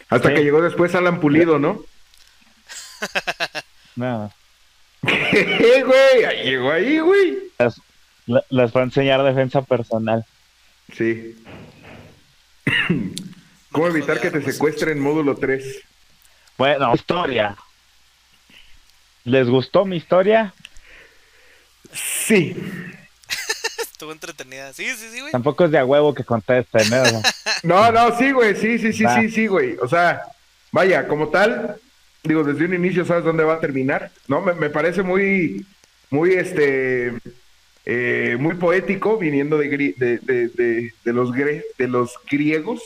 [0.09, 0.35] Hasta Sí.
[0.35, 1.83] que llegó después Alan Pulido, ¿no?
[3.95, 4.31] no,
[5.31, 6.25] ¡Eh, güey!
[6.25, 7.37] Ahí Llegó ahí, güey.
[8.27, 10.25] la- les fue a enseñar defensa personal.
[10.93, 11.35] Sí.
[13.71, 15.81] ¿Cómo evitar que te secuestren módulo 3?
[16.57, 17.55] Bueno, historia.
[19.29, 20.53] ¿Les gustó mi historia?
[21.93, 22.55] Sí.
[23.79, 24.73] Estuvo entretenida.
[24.73, 25.31] Sí, sí, sí, güey.
[25.31, 27.03] Tampoco es de a huevo que contesten, ¿no?
[27.63, 29.75] No, no, sí, güey, sí, sí, sí, sí, sí, güey.
[29.81, 30.21] O sea,
[30.71, 31.75] vaya, como tal,
[32.23, 34.39] digo, desde un inicio sabes dónde va a terminar, ¿no?
[34.41, 35.65] Me, me parece muy,
[36.09, 37.13] muy, este,
[37.85, 42.81] eh, muy poético viniendo de, gri- de, de, de, de los, gre- de los griegos.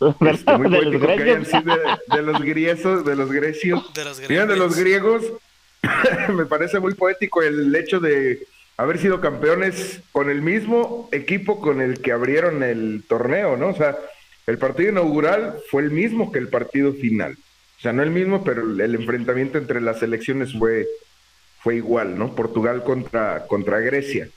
[0.26, 3.94] Este, muy de los poético que hayan sido de, de los griesos, de los grecios.
[3.94, 5.22] De los Vienen de los griegos.
[6.34, 11.80] Me parece muy poético el hecho de haber sido campeones con el mismo equipo con
[11.80, 13.68] el que abrieron el torneo, ¿no?
[13.68, 13.96] O sea,
[14.46, 17.36] el partido inaugural fue el mismo que el partido final.
[17.78, 20.86] O sea, no el mismo, pero el, enfrentamiento entre las selecciones fue,
[21.60, 22.34] fue igual, ¿no?
[22.34, 24.28] Portugal contra, contra Grecia.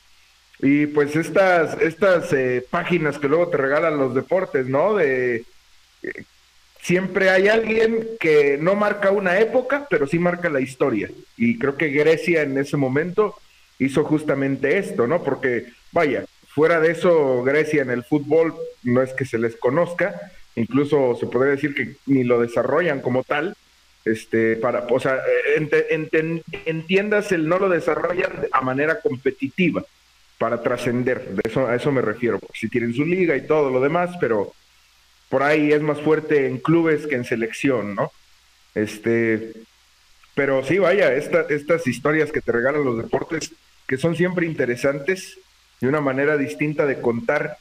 [0.60, 4.96] Y pues estas, estas eh, páginas que luego te regalan los deportes, ¿no?
[4.96, 5.46] De
[6.04, 6.24] eh,
[6.82, 11.10] siempre hay alguien que no marca una época, pero sí marca la historia.
[11.36, 13.36] Y creo que Grecia en ese momento
[13.80, 15.24] hizo justamente esto, ¿no?
[15.24, 20.32] Porque, vaya, fuera de eso, Grecia en el fútbol no es que se les conozca,
[20.56, 23.56] incluso se podría decir que ni lo desarrollan como tal.
[24.06, 25.22] Este, para, o sea,
[26.66, 29.84] entiendas el no lo desarrollan a manera competitiva
[30.38, 33.82] para trascender, de eso, a eso me refiero, si tienen su liga y todo lo
[33.82, 34.54] demás, pero
[35.30, 38.12] por ahí es más fuerte en clubes que en selección, ¿no?
[38.76, 39.52] Este,
[40.36, 43.52] pero sí, vaya, esta- estas historias que te regalan los deportes,
[43.88, 45.38] que son siempre interesantes,
[45.82, 47.58] de una manera distinta de contar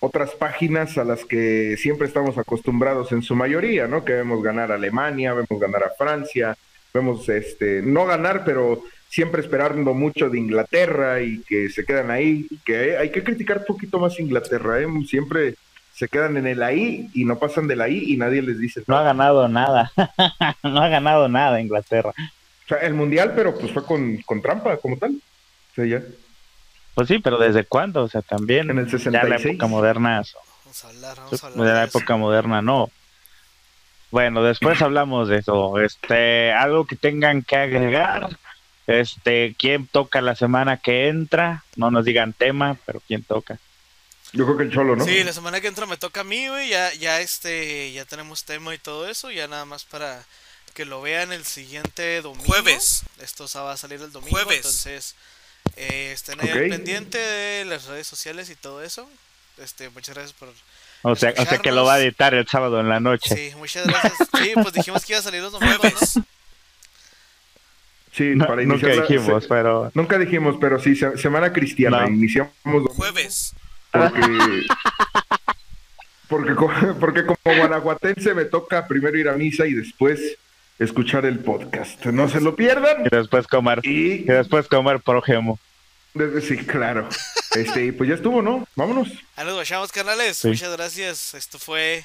[0.00, 4.04] otras páginas a las que siempre estamos acostumbrados en su mayoría, ¿no?
[4.04, 6.56] Que vemos ganar a Alemania, vemos ganar a Francia,
[6.92, 12.48] vemos, este, no ganar, pero siempre esperando mucho de Inglaterra y que se quedan ahí,
[12.64, 14.86] que hay que criticar un poquito más Inglaterra, ¿eh?
[15.06, 15.54] Siempre
[16.02, 18.82] se quedan en el ahí y no pasan del ahí y nadie les dice.
[18.88, 19.92] No ha ganado nada,
[20.64, 22.10] no ha ganado nada Inglaterra.
[22.10, 25.12] O sea, el mundial, pero pues fue con, con trampa como tal.
[25.12, 26.02] O sea, ya.
[26.96, 28.02] Pues sí, pero ¿desde cuándo?
[28.02, 29.44] O sea, también En el ya 66.
[29.44, 30.24] la época moderna,
[30.64, 31.66] Vamos a hablar, vamos a de hablar.
[31.68, 31.98] la de eso.
[31.98, 32.90] época moderna no.
[34.10, 35.78] Bueno, después hablamos de eso.
[35.78, 38.28] Este, algo que tengan que agregar.
[38.88, 41.62] Este, ¿quién toca la semana que entra?
[41.76, 43.60] No nos digan tema, pero ¿quién toca?
[44.32, 45.04] Yo creo que el Cholo, ¿no?
[45.04, 46.68] Sí, la semana que entra me toca a mí, güey.
[46.70, 49.30] Ya, ya, este, ya tenemos tema y todo eso.
[49.30, 50.24] Ya nada más para
[50.74, 52.46] que lo vean el siguiente domingo.
[52.46, 53.02] Jueves.
[53.20, 54.34] Esto se va a salir el domingo.
[54.36, 54.56] Jueves.
[54.58, 55.14] Entonces,
[55.76, 56.56] eh, estén ahí Ok.
[56.56, 59.08] al pendiente de las redes sociales y todo eso.
[59.58, 60.48] Este, muchas gracias por.
[61.04, 63.34] O sea, o sea que lo va a editar el sábado en la noche.
[63.50, 64.14] Sí, muchas gracias.
[64.42, 66.16] Sí, pues dijimos que iba a salir los domingos.
[66.16, 66.24] ¿no?
[68.12, 71.52] Sí, No, para nunca iniciar la- dijimos, se- pero Nunca dijimos, pero sí, se- semana
[71.52, 72.02] cristiana.
[72.02, 72.08] No.
[72.08, 73.54] Iniciamos domingo Jueves.
[73.92, 74.66] Porque,
[76.28, 76.54] porque,
[77.00, 80.20] porque como guanajuatense me toca primero ir a misa y después
[80.78, 82.04] escuchar el podcast.
[82.06, 83.06] No se lo pierdan.
[83.06, 85.58] y después comer, Y y después comer prójimo.
[86.46, 87.08] sí, claro.
[87.54, 88.66] Este, y pues ya estuvo, ¿no?
[88.76, 89.08] Vámonos.
[89.36, 90.38] Ahí nos guachamos, carnales.
[90.38, 90.48] Sí.
[90.48, 91.34] Muchas gracias.
[91.34, 92.04] Esto fue.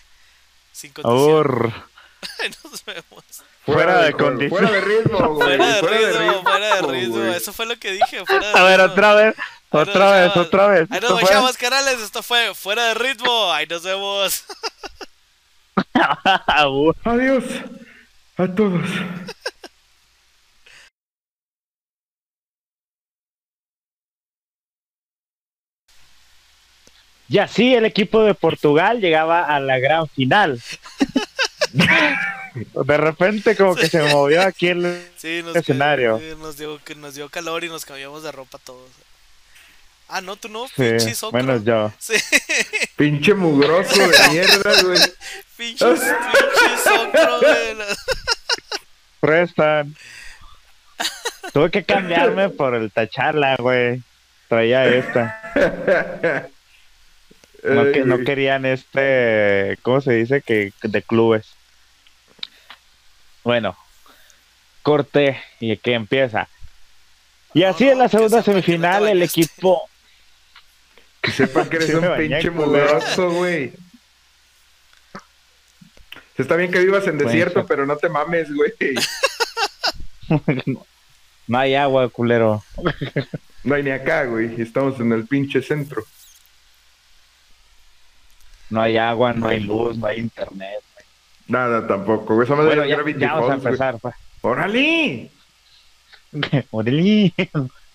[0.74, 1.74] Sin condición.
[2.64, 3.24] Nos vemos.
[3.66, 4.60] Fuera de condición.
[4.60, 5.58] Fuera de ritmo, güey.
[5.58, 7.18] Fuera de ritmo, fuera de ritmo.
[7.18, 7.36] güey.
[7.36, 8.26] Eso fue lo que dije.
[8.26, 9.36] Fuera de a ver, otra vez,
[9.70, 10.88] otra vez, otra vez.
[10.92, 12.00] Ahí Esto nos fue- guachamos, canales.
[12.00, 13.52] Esto fue Fuera de Ritmo.
[13.52, 14.44] Ahí nos vemos.
[17.04, 17.44] Adiós
[18.38, 18.82] a todos.
[27.30, 30.62] Y así el equipo de Portugal llegaba a la gran final.
[32.54, 35.08] De repente como que se movió aquí el...
[35.18, 36.18] Sí, nos, Escenario.
[36.18, 38.90] sí, nos, dio, que nos dio calor y nos cambiamos de ropa todos.
[40.10, 40.68] Ah, no, tú no.
[40.68, 41.38] Sí, Pinche socro.
[41.44, 41.92] menos yo.
[42.00, 42.14] Sí,
[42.96, 45.00] Pinche mugroso de mierda, güey.
[45.58, 47.76] pinche, pinche socro, güey.
[47.76, 47.86] la-
[49.20, 49.96] Prestan.
[51.54, 54.02] Tuve que cambiarme por el tacharla, güey.
[54.48, 55.42] Traía esta.
[57.64, 60.42] No, que, querían este, ¿cómo se dice?
[60.42, 61.48] Que de clubes.
[63.44, 63.76] Bueno,
[64.84, 66.48] corte y que empieza.
[67.54, 69.90] Y así no, en la segunda semifinal el equipo
[71.22, 73.74] Que sepan que eres un pinche mugroso, güey.
[76.38, 77.66] Está bien que vivas en desierto, sí.
[77.68, 78.72] pero no te mames, güey.
[81.48, 82.64] no hay agua, culero.
[83.64, 84.62] No hay ni acá, güey.
[84.62, 86.04] Estamos en el pinche centro.
[88.70, 90.82] No hay agua, no hay luz, no hay internet.
[91.48, 92.48] Nada tampoco, güey.
[92.48, 93.98] Bueno, es ya, vamos a empezar.
[94.00, 94.16] pues.
[94.42, 95.32] ¡Órale!
[96.72, 97.34] Órale.